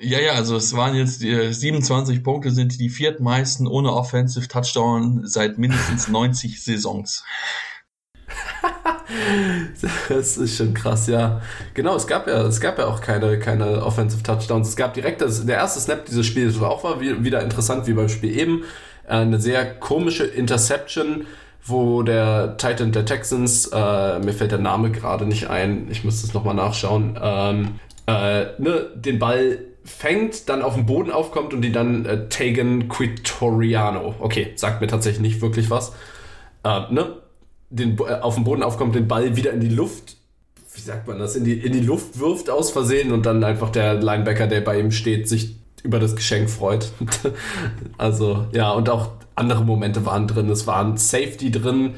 [0.01, 5.21] Ja, ja, also es waren jetzt die 27 Punkte, sind die viertmeisten ohne Offensive Touchdown
[5.25, 7.23] seit mindestens 90 Saisons.
[10.09, 11.41] das ist schon krass, ja.
[11.73, 14.69] Genau, es gab ja, es gab ja auch keine, keine Offensive Touchdowns.
[14.69, 17.93] Es gab direkt das, der erste Snap dieses Spiels war auch war wieder interessant wie
[17.93, 18.63] beim Spiel eben.
[19.07, 21.27] Eine sehr komische Interception,
[21.63, 26.21] wo der Titan der Texans, äh, mir fällt der Name gerade nicht ein, ich muss
[26.21, 31.61] das nochmal nachschauen, ähm, äh, ne, den Ball fängt, dann auf dem Boden aufkommt und
[31.61, 34.15] die dann äh, Tegan Quitoriano.
[34.19, 35.93] Okay, sagt mir tatsächlich nicht wirklich was.
[36.63, 37.15] Äh, ne?
[37.69, 40.17] Den, äh, auf dem Boden aufkommt, den Ball wieder in die Luft,
[40.73, 43.69] wie sagt man das, in die, in die Luft wirft aus Versehen und dann einfach
[43.71, 46.91] der Linebacker, der bei ihm steht, sich über das Geschenk freut.
[47.97, 50.49] also, ja, und auch andere Momente waren drin.
[50.49, 51.95] Es war ein Safety drin,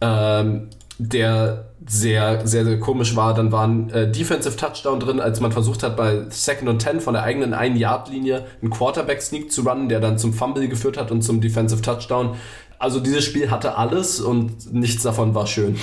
[0.00, 0.68] ähm,
[0.98, 3.34] der sehr, sehr, sehr komisch war.
[3.34, 7.00] Dann war ein äh, Defensive Touchdown drin, als man versucht hat, bei Second und Ten
[7.00, 11.22] von der eigenen 1-Yard-Linie einen Quarterback-Sneak zu runnen, der dann zum Fumble geführt hat und
[11.22, 12.36] zum Defensive Touchdown.
[12.82, 15.76] Also dieses Spiel hatte alles und nichts davon war schön.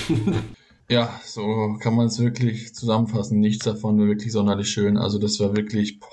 [0.90, 3.40] ja, so kann man es wirklich zusammenfassen.
[3.40, 4.98] Nichts davon war wirklich sonderlich schön.
[4.98, 6.10] Also das war wirklich, boah,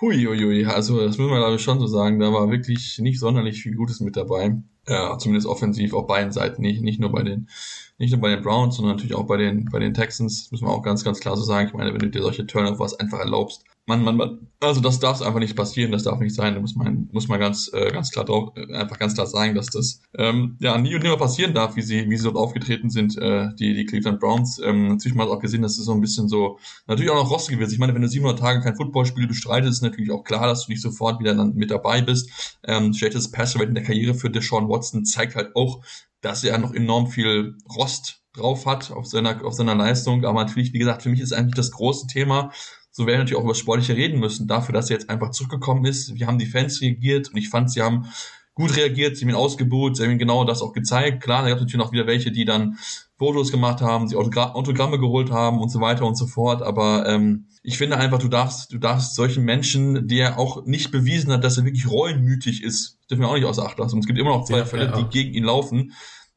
[0.00, 3.60] Huiuiui, also das müssen wir glaube ich schon so sagen, da war wirklich nicht sonderlich
[3.60, 4.56] viel Gutes mit dabei.
[4.88, 7.50] Ja, zumindest offensiv auf beiden Seiten, nicht, nicht nur bei den
[7.98, 10.72] nicht nur bei den Browns, sondern natürlich auch bei den, bei den Texans, müssen wir
[10.72, 11.68] auch ganz, ganz klar so sagen.
[11.68, 15.20] Ich meine, wenn du dir solche Turnovers einfach erlaubst, man, man, man also das darf
[15.20, 18.10] einfach nicht passieren, das darf nicht sein, da muss man, muss man ganz, äh, ganz
[18.10, 21.52] klar drauf, äh, einfach ganz klar sagen, dass das, ähm, ja, nie und nimmer passieren
[21.52, 24.58] darf, wie sie, wie sie dort aufgetreten sind, äh, die, die Cleveland Browns.
[24.64, 27.56] Ähm, natürlich mal auch gesehen, dass es so ein bisschen so, natürlich auch noch rostig
[27.56, 27.74] gewesen.
[27.74, 30.72] Ich meine, wenn du 700 Tage kein Footballspiel bestreitest, ist natürlich auch klar, dass du
[30.72, 32.58] nicht sofort wieder dann mit dabei bist.
[32.64, 35.82] Ähm, schlechtes Passer in der Karriere für Deshaun Watson zeigt halt auch,
[36.24, 40.24] dass er noch enorm viel Rost drauf hat auf seiner, auf seiner Leistung.
[40.24, 42.50] Aber natürlich, wie gesagt, für mich ist eigentlich das große Thema,
[42.90, 46.14] so werden natürlich auch über Sportliche reden müssen, dafür, dass er jetzt einfach zurückgekommen ist.
[46.14, 48.08] Wir haben die Fans reagiert und ich fand, sie haben
[48.54, 51.22] gut reagiert, sie haben ihn ausgebucht, sie haben ihm genau das auch gezeigt.
[51.22, 52.78] Klar, da gab es natürlich noch wieder welche, die dann
[53.18, 56.62] Fotos gemacht haben, sie Autogramme geholt haben und so weiter und so fort.
[56.62, 61.32] Aber ähm, ich finde einfach, du darfst, du darfst solchen Menschen, der auch nicht bewiesen
[61.32, 63.96] hat, dass er wirklich reumütig ist, dürfen wir auch nicht außer Acht lassen.
[63.96, 64.96] Und es gibt immer noch zwei ja, Fälle, ja.
[64.96, 65.92] die gegen ihn laufen.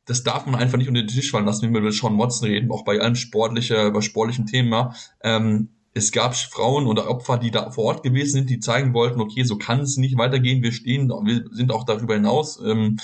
[0.05, 2.47] Das darf man einfach nicht unter den Tisch fallen lassen, wenn wir über Sean Watson
[2.47, 4.91] reden, auch bei allen sportlicher, bei sportlichen Themen.
[5.21, 9.19] Ähm, es gab Frauen oder Opfer, die da vor Ort gewesen sind, die zeigen wollten,
[9.19, 10.63] okay, so kann es nicht weitergehen.
[10.63, 12.99] Wir stehen, wir sind auch darüber hinaus, ähm,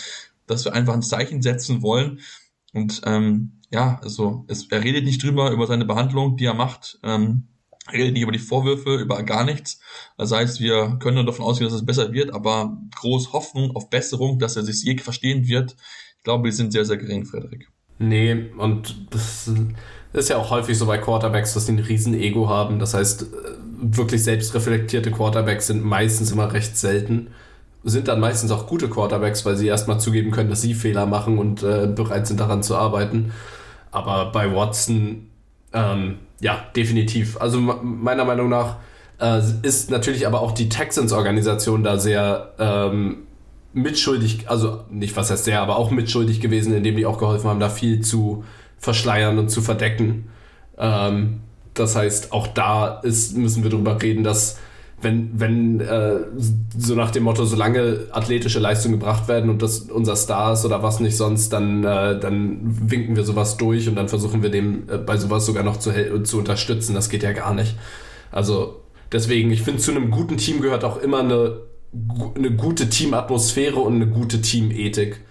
[0.48, 2.20] dass wir einfach ein Zeichen setzen wollen.
[2.74, 7.00] Und ähm, ja, also es, er redet nicht drüber über seine Behandlung, die er macht.
[7.04, 7.48] Ähm,
[7.88, 9.82] er redet nicht über die Vorwürfe, über gar nichts.
[10.18, 14.40] Das heißt, wir können davon ausgehen, dass es besser wird, aber groß Hoffnung auf Besserung,
[14.40, 15.76] dass er sich je verstehen wird,
[16.18, 17.68] ich glaube, die sind sehr, sehr gering, Frederik.
[18.00, 19.52] Nee, und das
[20.14, 22.80] ist ja auch häufig so bei Quarterbacks, dass die ein riesen Ego haben.
[22.80, 23.26] Das heißt,
[23.82, 27.28] wirklich selbstreflektierte Quarterbacks sind meistens immer recht selten.
[27.84, 31.38] Sind dann meistens auch gute Quarterbacks, weil sie erstmal zugeben können, dass sie Fehler machen
[31.38, 33.34] und äh, bereit sind daran zu arbeiten.
[33.92, 35.30] Aber bei Watson,
[35.74, 37.42] ähm, ja, definitiv.
[37.42, 38.78] Also meiner Meinung nach
[39.20, 43.24] äh, ist natürlich aber auch die Texans-Organisation da sehr ähm,
[43.74, 47.60] mitschuldig, also nicht was heißt sehr, aber auch mitschuldig gewesen, indem die auch geholfen haben,
[47.60, 48.44] da viel zu
[48.84, 50.26] verschleiern und zu verdecken.
[50.78, 51.40] Ähm,
[51.74, 54.60] das heißt, auch da ist, müssen wir drüber reden, dass
[55.02, 56.20] wenn, wenn äh,
[56.78, 60.84] so nach dem Motto, solange athletische Leistungen gebracht werden und das unser Star ist oder
[60.84, 62.60] was nicht sonst, dann, äh, dann
[62.90, 65.92] winken wir sowas durch und dann versuchen wir dem äh, bei sowas sogar noch zu,
[66.24, 66.94] zu unterstützen.
[66.94, 67.76] Das geht ja gar nicht.
[68.32, 68.82] Also
[69.12, 71.62] deswegen, ich finde, zu einem guten Team gehört auch immer eine,
[72.36, 75.22] eine gute Teamatmosphäre und eine gute Teamethik.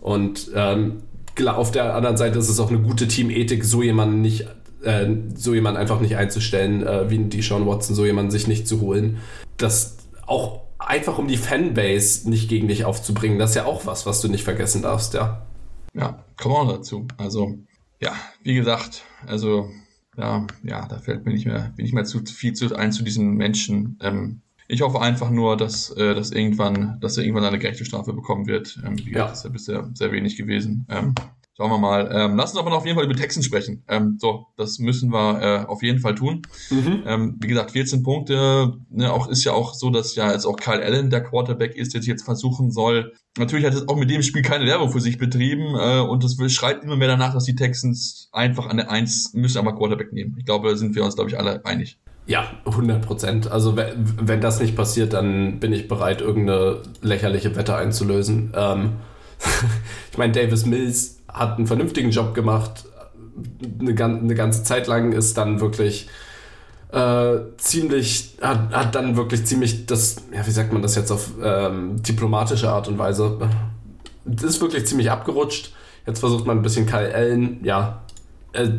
[0.00, 1.02] Und ähm,
[1.46, 4.46] auf der anderen Seite ist es auch eine gute Teamethik, so jemanden nicht,
[4.82, 8.66] äh, so jemanden einfach nicht einzustellen, äh, wie die Sean Watson, so jemanden sich nicht
[8.66, 9.18] zu holen.
[9.56, 14.06] Das auch einfach um die Fanbase nicht gegen dich aufzubringen, das ist ja auch was,
[14.06, 15.46] was du nicht vergessen darfst, ja.
[15.94, 17.06] Ja, komm auch dazu.
[17.16, 17.58] Also,
[18.00, 18.12] ja,
[18.42, 19.68] wie gesagt, also,
[20.16, 23.02] ja, ja, da fällt mir nicht mehr, bin ich mehr zu viel zu ein zu
[23.02, 23.98] diesen Menschen.
[24.02, 28.12] Ähm, ich hoffe einfach nur, dass, äh, dass irgendwann, dass er irgendwann eine gerechte Strafe
[28.12, 28.78] bekommen wird.
[28.84, 29.32] Ähm, wie gesagt, ja.
[29.32, 30.86] ist ja bisher sehr wenig gewesen.
[30.90, 31.14] Ähm,
[31.56, 32.10] schauen wir mal.
[32.12, 33.82] Ähm, lass uns aber noch auf jeden Fall über Texten sprechen.
[33.88, 36.42] Ähm, so, das müssen wir äh, auf jeden Fall tun.
[36.68, 37.02] Mhm.
[37.06, 38.74] Ähm, wie gesagt, 14 Punkte.
[38.90, 41.94] Ne, auch ist ja auch so, dass ja jetzt auch Kyle Allen der Quarterback ist,
[41.94, 43.14] der sich jetzt versuchen soll.
[43.38, 46.36] Natürlich hat es auch mit dem Spiel keine Werbung für sich betrieben äh, und es
[46.52, 50.36] schreit immer mehr danach, dass die Texans einfach an der Eins müssen aber Quarterback nehmen.
[50.38, 51.98] Ich glaube, da sind wir uns, glaube ich, alle einig.
[52.28, 53.50] Ja, 100 Prozent.
[53.50, 58.52] Also wenn das nicht passiert, dann bin ich bereit, irgendeine lächerliche Wette einzulösen.
[58.54, 58.96] Ähm,
[60.12, 62.84] ich meine, Davis Mills hat einen vernünftigen Job gemacht.
[63.80, 66.10] Eine, eine ganze Zeit lang ist dann wirklich
[66.92, 71.30] äh, ziemlich, hat, hat dann wirklich ziemlich das, ja, wie sagt man das jetzt auf
[71.42, 73.38] ähm, diplomatische Art und Weise,
[74.26, 75.72] ist wirklich ziemlich abgerutscht.
[76.06, 78.02] Jetzt versucht man ein bisschen Kyle Allen, ja,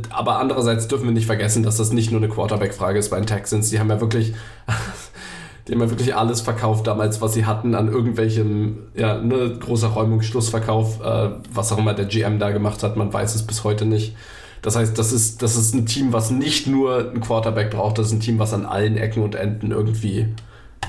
[0.09, 3.27] aber andererseits dürfen wir nicht vergessen, dass das nicht nur eine Quarterback-Frage ist bei den
[3.27, 3.69] Texans.
[3.69, 4.33] Die haben ja wirklich,
[5.67, 9.89] die haben ja wirklich alles verkauft damals, was sie hatten an irgendwelchem, ja, ne, großer
[9.89, 13.63] Räumung, Schlussverkauf, äh, was auch immer der GM da gemacht hat, man weiß es bis
[13.63, 14.15] heute nicht.
[14.61, 18.07] Das heißt, das ist, das ist ein Team, was nicht nur ein Quarterback braucht, das
[18.07, 20.27] ist ein Team, was an allen Ecken und Enden irgendwie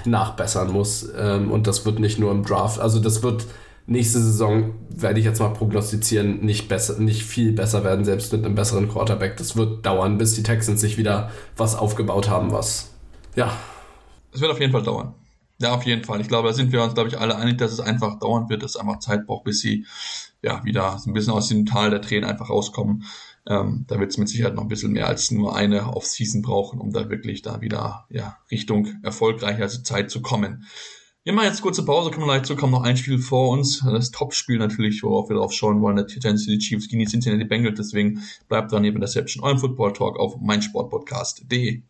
[0.04, 1.08] nachbessern muss.
[1.16, 3.44] Ähm, und das wird nicht nur im Draft, also das wird
[3.90, 8.44] nächste Saison, werde ich jetzt mal prognostizieren, nicht, besser, nicht viel besser werden, selbst mit
[8.44, 9.36] einem besseren Quarterback.
[9.36, 12.92] Das wird dauern, bis die Texans sich wieder was aufgebaut haben, was.
[13.34, 13.52] Ja.
[14.32, 15.14] Es wird auf jeden Fall dauern.
[15.60, 16.20] Ja, auf jeden Fall.
[16.20, 18.62] Ich glaube, da sind wir uns, glaube ich, alle einig, dass es einfach dauern wird,
[18.62, 19.84] dass es einfach Zeit braucht, bis sie
[20.40, 23.04] ja wieder so ein bisschen aus dem Tal der Tränen einfach rauskommen.
[23.46, 26.80] Ähm, da wird es mit Sicherheit noch ein bisschen mehr als nur eine Off-Season brauchen,
[26.80, 30.64] um da wirklich da wieder ja, Richtung erfolgreicher Zeit zu kommen.
[31.22, 33.80] Wir machen jetzt kurze Pause, kommen gleich zu, kommen noch ein Spiel vor uns.
[33.80, 37.44] Das Topspiel natürlich, worauf wir drauf schauen wollen, der Tennessee City Chiefs gegen die Cincinnati
[37.44, 37.76] Bengals.
[37.76, 41.82] Deswegen bleibt dran neben der Deception, eurem Football Talk auf meinsportpodcast.de.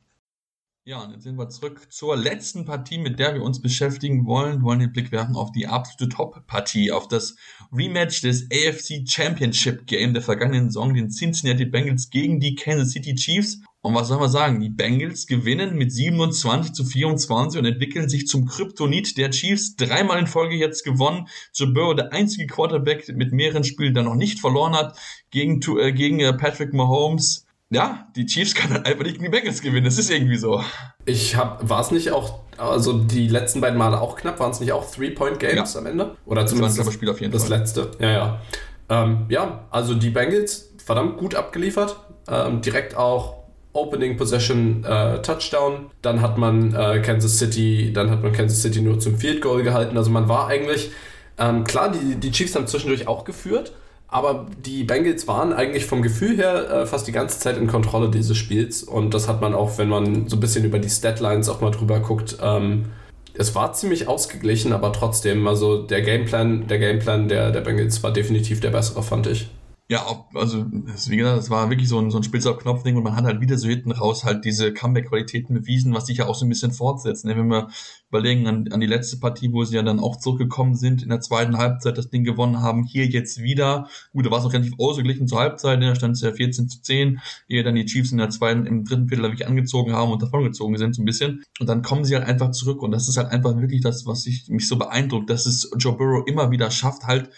[0.84, 4.60] Ja, und jetzt sind wir zurück zur letzten Partie, mit der wir uns beschäftigen wollen.
[4.60, 7.36] Wir wollen den Blick werfen auf die absolute Top-Partie, auf das
[7.70, 13.14] Rematch des AFC Championship Game der vergangenen Saison, den Cincinnati Bengals gegen die Kansas City
[13.14, 13.60] Chiefs.
[13.82, 14.60] Und was soll man sagen?
[14.60, 19.76] Die Bengals gewinnen mit 27 zu 24 und entwickeln sich zum Kryptonit der Chiefs.
[19.76, 21.28] Dreimal in Folge jetzt gewonnen.
[21.54, 24.98] Joe Burrow, der einzige Quarterback mit mehreren Spielen, der noch nicht verloren hat,
[25.30, 29.30] gegen, äh, gegen äh, Patrick Mahomes ja, die Chiefs können halt einfach nicht gegen die
[29.30, 29.84] Bengals gewinnen.
[29.84, 30.62] Das ist irgendwie so.
[31.06, 34.60] Ich hab, war es nicht auch, also die letzten beiden Male auch knapp, waren es
[34.60, 35.80] nicht auch Three-Point-Games ja.
[35.80, 36.16] am Ende?
[36.26, 37.58] Oder zumindest das, Spiel auf jeden das Fall.
[37.58, 37.90] letzte.
[38.00, 38.40] Ja, ja.
[38.88, 41.96] Ähm, ja, also die Bengals verdammt gut abgeliefert.
[42.28, 43.40] Ähm, direkt auch
[43.72, 45.90] Opening Possession äh, Touchdown.
[46.02, 49.62] Dann hat man äh, Kansas City, dann hat man Kansas City nur zum Field Goal
[49.62, 49.96] gehalten.
[49.96, 50.90] Also man war eigentlich,
[51.38, 53.72] ähm, klar, die, die Chiefs haben zwischendurch auch geführt,
[54.10, 58.10] aber die Bengals waren eigentlich vom Gefühl her äh, fast die ganze Zeit in Kontrolle
[58.10, 58.82] dieses Spiels.
[58.82, 61.70] Und das hat man auch, wenn man so ein bisschen über die Statlines auch mal
[61.70, 62.38] drüber guckt.
[62.42, 62.86] Ähm,
[63.34, 68.12] es war ziemlich ausgeglichen, aber trotzdem, also der Gameplan, der Gameplan der, der Bengals war
[68.12, 69.48] definitiv der bessere, fand ich.
[69.90, 73.02] Ja, also wie gesagt, das war wirklich so ein, so ein Spitz auf Knopf-Ding und
[73.02, 76.36] man hat halt wieder so hinten raus halt diese Comeback-Qualitäten bewiesen, was sich ja auch
[76.36, 77.24] so ein bisschen fortsetzt.
[77.24, 77.36] Ne?
[77.36, 77.70] Wenn wir
[78.08, 81.18] überlegen an, an die letzte Partie, wo sie ja dann auch zurückgekommen sind, in der
[81.20, 83.88] zweiten Halbzeit das Ding gewonnen haben, hier jetzt wieder.
[84.12, 85.88] Gut, da war es auch relativ ausgeglichen zur Halbzeit, ne?
[85.88, 88.84] da stand es ja 14 zu 10, ehe dann die Chiefs in der zweiten, im
[88.84, 91.42] dritten Viertel wirklich angezogen haben und davongezogen sind so ein bisschen.
[91.58, 94.24] Und dann kommen sie halt einfach zurück und das ist halt einfach wirklich das, was
[94.26, 97.28] ich, mich so beeindruckt, dass es Joe Burrow immer wieder schafft, halt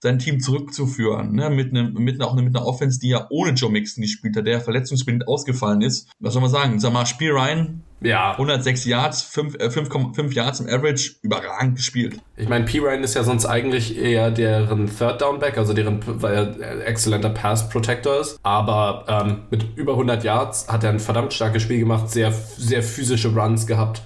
[0.00, 1.50] sein Team zurückzuführen, ne?
[1.50, 4.46] mit, einem, mit, einer, auch mit einer Offense, die ja ohne Joe Mixon gespielt hat,
[4.46, 6.08] der verletzungsbedingt ausgefallen ist.
[6.20, 6.78] Was soll man sagen?
[6.78, 8.32] Sag mal, Spiel rein, ja.
[8.32, 12.20] 106 Yards, 5, äh, 5, 5 Yards im Average, überragend gespielt.
[12.36, 12.78] Ich meine, P.
[12.78, 17.30] Ryan ist ja sonst eigentlich eher deren Third Down Back, also deren, weil er exzellenter
[17.30, 18.38] Pass Protector ist.
[18.42, 22.82] Aber ähm, mit über 100 Yards hat er ein verdammt starkes Spiel gemacht, sehr, sehr
[22.82, 24.02] physische Runs gehabt.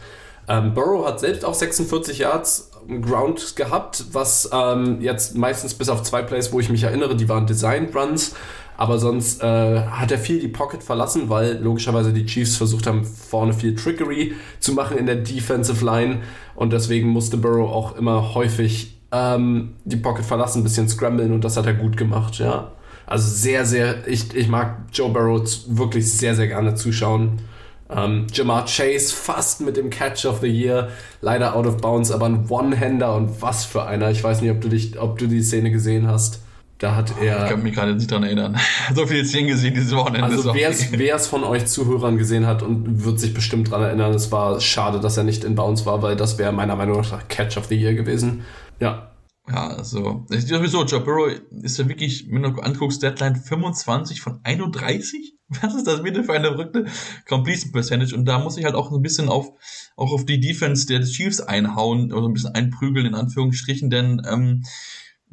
[0.49, 2.71] Ähm, Burrow hat selbst auch 46 Yards
[3.02, 7.28] Ground gehabt, was ähm, jetzt meistens bis auf zwei Plays, wo ich mich erinnere, die
[7.28, 8.34] waren Design Runs.
[8.76, 13.04] Aber sonst äh, hat er viel die Pocket verlassen, weil logischerweise die Chiefs versucht haben,
[13.04, 16.22] vorne viel Trickery zu machen in der Defensive Line.
[16.54, 21.44] Und deswegen musste Burrow auch immer häufig ähm, die Pocket verlassen, ein bisschen scramblen und
[21.44, 22.72] das hat er gut gemacht, ja.
[23.06, 27.40] Also sehr, sehr, ich, ich mag Joe Burrow wirklich sehr, sehr gerne zuschauen.
[27.97, 30.88] Ähm, Jamar Chase fast mit dem Catch of the Year,
[31.20, 34.11] leider out of bounds, aber ein One-Hander und was für einer.
[34.11, 36.43] Ich weiß nicht, ob du, dich, ob du die Szene gesehen hast.
[36.78, 37.45] Da hat er.
[37.45, 38.59] Ich kann mich gerade nicht dran erinnern.
[38.95, 40.24] so viele Szenen gesehen dieses Wochenende.
[40.24, 44.32] Also wer es von euch Zuhörern gesehen hat und wird sich bestimmt dran erinnern, es
[44.32, 47.57] war schade, dass er nicht in Bounds war, weil das wäre meiner Meinung nach Catch
[47.57, 48.43] of the Year gewesen.
[48.80, 49.12] Ja.
[49.49, 51.28] Ja, also, ich sowieso, Joe Burrow
[51.62, 55.34] ist ja wirklich, wenn du anguckst, Deadline 25 von 31?
[55.62, 56.86] Was ist das bitte für eine verrückte
[57.28, 58.14] Completion Percentage?
[58.14, 59.53] Und da muss ich halt auch so ein bisschen auf,
[59.96, 64.22] auch auf die Defense der Chiefs einhauen, oder so ein bisschen einprügeln, in Anführungsstrichen, denn,
[64.30, 64.64] ähm,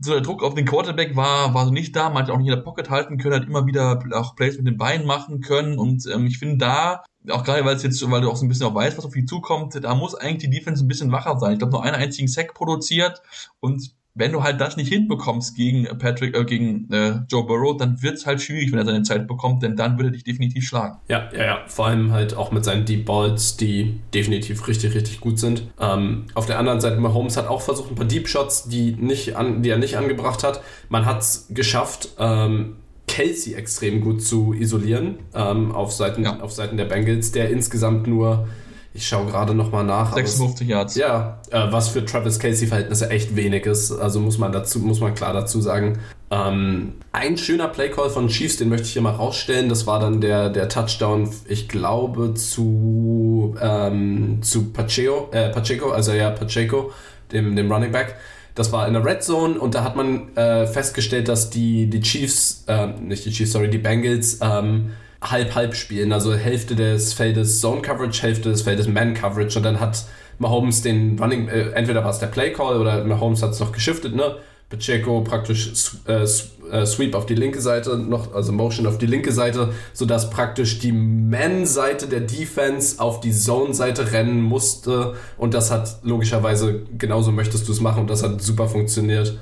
[0.01, 2.47] so der Druck auf den Quarterback war, war so nicht da, man hat auch nicht
[2.47, 5.78] in der Pocket halten können, hat immer wieder auch Plays mit den Beinen machen können
[5.78, 8.49] und ähm, ich finde da, auch gerade weil es jetzt, weil du auch so ein
[8.49, 11.38] bisschen auch weißt, was auf die zukommt, da muss eigentlich die Defense ein bisschen wacher
[11.38, 11.53] sein.
[11.53, 13.22] Ich glaube, nur einen einzigen Sack produziert
[13.59, 18.01] und wenn du halt das nicht hinbekommst gegen Patrick, äh, gegen äh, Joe Burrow, dann
[18.01, 20.67] wird es halt schwierig, wenn er seine Zeit bekommt, denn dann würde er dich definitiv
[20.67, 20.97] schlagen.
[21.07, 21.59] Ja, ja, ja.
[21.67, 25.63] Vor allem halt auch mit seinen Deep Balls, die definitiv richtig, richtig gut sind.
[25.80, 29.38] Ähm, auf der anderen Seite, Mahomes hat auch versucht, ein paar Deep Shots, die, nicht
[29.38, 30.61] an, die er nicht angebracht hat.
[30.89, 32.76] Man hat es geschafft, ähm,
[33.07, 36.41] Kelsey extrem gut zu isolieren ähm, auf, Seiten, ja.
[36.41, 38.49] auf Seiten der Bengals, der insgesamt nur
[38.93, 40.13] ich schaue gerade nochmal nach.
[40.13, 40.95] 56 Yards.
[40.95, 43.91] Ja, äh, was für Travis Casey-Verhältnisse echt wenig ist.
[43.91, 45.99] Also muss man dazu, muss man klar dazu sagen.
[46.31, 49.69] Ähm, ein schöner Playcall von Chiefs, den möchte ich hier mal rausstellen.
[49.69, 56.11] Das war dann der, der Touchdown, ich glaube, zu, ähm, zu Pacheco, äh, Pacheco, also
[56.11, 56.91] ja, Pacheco,
[57.31, 58.15] dem, dem Running Back.
[58.55, 62.01] Das war in der Red Zone und da hat man äh, festgestellt, dass die, die
[62.01, 64.91] Chiefs, äh, nicht die Chiefs, sorry, die Bengals, ähm,
[65.22, 66.13] halb-halb spielen.
[66.13, 69.57] Also Hälfte des Feldes Zone Coverage, Hälfte des Feldes Man Coverage.
[69.57, 70.05] Und dann hat
[70.38, 73.72] Mahomes den Running, äh, entweder war es der Play Call oder Mahomes hat es noch
[73.72, 74.38] geschiftet, ne?
[74.70, 76.26] Pacheco praktisch äh,
[76.72, 80.78] äh, Sweep auf die linke Seite, noch, also Motion auf die linke Seite, sodass praktisch
[80.78, 85.15] die Man-Seite der Defense auf die Zone-Seite rennen musste.
[85.38, 89.39] Und das hat logischerweise, genauso möchtest du es machen und das hat super funktioniert.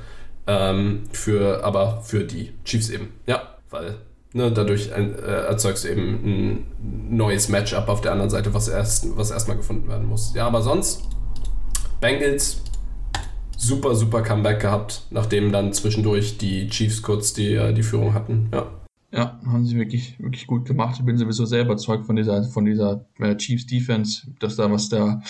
[0.50, 3.10] Ähm, für, aber für die Chiefs eben.
[3.26, 3.96] Ja, weil
[4.34, 5.12] Ne, dadurch äh,
[5.48, 9.88] erzeugst du eben ein neues Matchup auf der anderen Seite, was erst was erstmal gefunden
[9.88, 10.34] werden muss.
[10.36, 11.04] Ja, aber sonst
[12.02, 12.62] Bengals
[13.58, 18.50] super super Comeback gehabt, nachdem dann zwischendurch die Chiefs kurz die äh, die Führung hatten.
[18.54, 18.68] Ja.
[19.10, 20.98] Ja, haben sie wirklich, wirklich gut gemacht.
[21.00, 24.90] Ich bin sowieso sehr überzeugt von dieser, von dieser äh, Chiefs Defense, dass da was
[24.90, 25.22] der,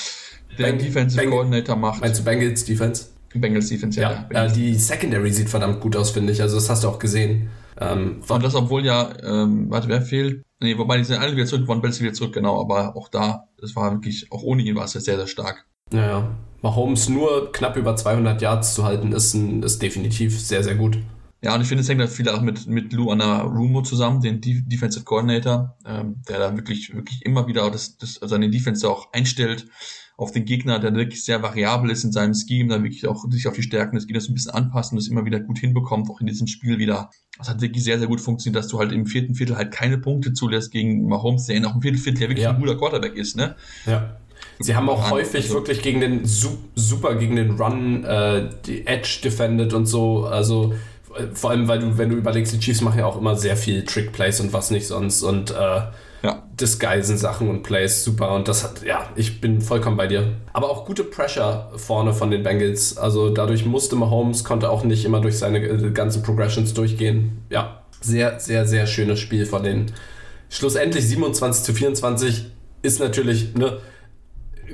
[0.57, 2.01] der Bang, Defensive Bang, Coordinator macht.
[2.01, 3.09] Meinst du Bengals Defense?
[3.35, 4.27] Bengals Defense, ja.
[4.31, 6.41] ja, ja die Secondary sieht verdammt gut aus, finde ich.
[6.41, 7.49] Also das hast du auch gesehen.
[7.79, 10.43] Ähm, und das, obwohl ja, ähm, warte, wer fehlt?
[10.59, 13.45] Nee, wobei die sind alle wieder zurück, Von Bells wieder zurück, genau, aber auch da,
[13.59, 15.65] das war wirklich, auch ohne ihn war es ja sehr, sehr stark.
[15.91, 20.75] Naja, Mahomes nur knapp über 200 Yards zu halten, ist, ein, ist definitiv sehr, sehr
[20.75, 20.97] gut.
[21.43, 24.41] Ja, und ich finde, es hängt da viel auch mit, mit Lou Rumo zusammen, den
[24.41, 29.67] Defensive Coordinator, ähm, der da wirklich, wirklich immer wieder das, das, seine Defense auch einstellt
[30.17, 33.47] auf den Gegner, der wirklich sehr variabel ist in seinem Scheme, da wirklich auch sich
[33.47, 36.19] auf die Stärken des Gegners ein bisschen anpasst und das immer wieder gut hinbekommt, auch
[36.19, 37.11] in diesem Spiel wieder.
[37.37, 39.99] Das hat wirklich sehr, sehr gut funktioniert, dass du halt im vierten Viertel halt keine
[39.99, 42.49] Punkte zulässt gegen Mahomes, der auch im vierten Viertel ja wirklich ja.
[42.51, 43.55] ein guter Quarterback ist, ne?
[43.85, 44.17] Ja.
[44.59, 49.19] Sie haben auch häufig also, wirklich gegen den super gegen den Run äh, die Edge
[49.23, 50.25] defended und so.
[50.25, 50.73] Also
[51.15, 53.55] äh, vor allem, weil du, wenn du überlegst, die Chiefs machen ja auch immer sehr
[53.55, 55.81] viel Trick Plays und was nicht sonst und äh,
[56.23, 56.43] ja.
[56.59, 58.33] Disguisen-Sachen und Plays super.
[58.33, 60.33] Und das hat, ja, ich bin vollkommen bei dir.
[60.53, 62.97] Aber auch gute Pressure vorne von den Bengals.
[62.97, 67.43] Also dadurch musste Mahomes, konnte auch nicht immer durch seine äh, ganzen Progressions durchgehen.
[67.49, 69.91] Ja, sehr, sehr, sehr schönes Spiel von den.
[70.49, 72.45] Schlussendlich 27 zu 24
[72.81, 73.79] ist natürlich, ne,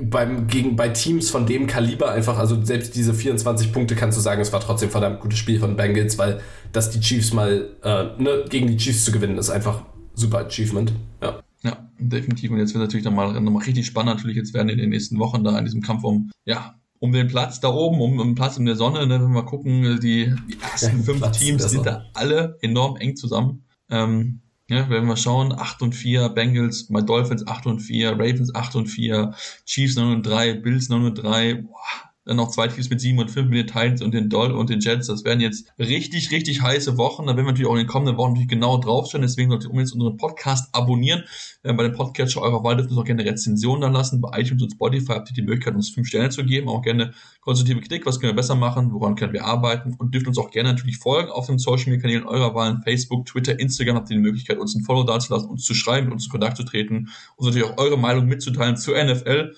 [0.00, 4.22] beim, gegen, bei Teams von dem Kaliber einfach, also selbst diese 24 Punkte kannst du
[4.22, 6.40] sagen, es war trotzdem verdammt gutes Spiel von Bengals, weil
[6.72, 9.82] dass die Chiefs mal, äh, ne, gegen die Chiefs zu gewinnen, ist einfach
[10.14, 10.92] super Achievement.
[11.22, 11.40] Ja.
[11.62, 12.50] Ja, definitiv.
[12.50, 14.16] Und jetzt wird natürlich nochmal noch mal richtig spannend.
[14.16, 17.26] Natürlich, jetzt werden in den nächsten Wochen da in diesem Kampf um, ja, um den
[17.26, 19.98] Platz da oben, um, um den Platz in der Sonne, ne, wenn wir mal gucken,
[20.00, 23.64] die, die ersten ja, fünf Platz Teams sind da alle enorm eng zusammen.
[23.90, 28.54] Ähm, ja, wenn wir schauen, 8 und 4, Bengals, My Dolphins 8 und 4, Ravens
[28.54, 29.34] 8 und 4,
[29.66, 31.78] Chiefs 9 und 3, Bills 9 und 3, boah,
[32.24, 34.70] dann noch zwei Teams mit sieben und fünf mit den Titans und den Doll und
[34.70, 35.08] den Jets.
[35.08, 37.26] Das werden jetzt richtig, richtig heiße Wochen.
[37.26, 39.22] Da werden wir natürlich auch in den kommenden Wochen natürlich genau draufstellen.
[39.22, 41.24] Deswegen solltet ihr unbedingt unseren Podcast abonnieren.
[41.62, 44.20] Äh, bei dem Podcast eurer Wahl dürft ihr uns auch gerne Rezensionen da lassen.
[44.20, 46.68] Bei iTunes und Spotify habt ihr die Möglichkeit, uns fünf Sterne zu geben.
[46.68, 48.06] Auch gerne konstruktive Kritik.
[48.06, 48.92] Was können wir besser machen?
[48.92, 49.94] Woran können wir arbeiten?
[49.98, 52.80] Und dürft uns auch gerne natürlich folgen auf den Social Media Kanälen eurer Wahl.
[52.84, 56.24] Facebook, Twitter, Instagram habt ihr die Möglichkeit, uns ein Follow dazulassen, uns zu schreiben, uns
[56.24, 59.52] in Kontakt zu treten, uns natürlich auch eure Meinung mitzuteilen zur NFL.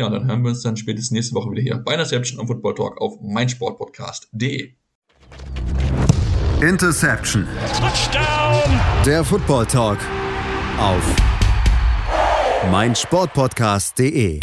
[0.00, 2.74] Ja, dann hören wir uns dann spätestens nächste Woche wieder hier bei Interception am Football
[2.74, 4.72] Talk auf meinsportpodcast.de.
[6.62, 7.46] Interception.
[7.78, 8.80] Touchdown.
[9.04, 9.98] Der Football Talk
[10.78, 11.04] auf
[12.70, 14.40] meinsportpodcast.de.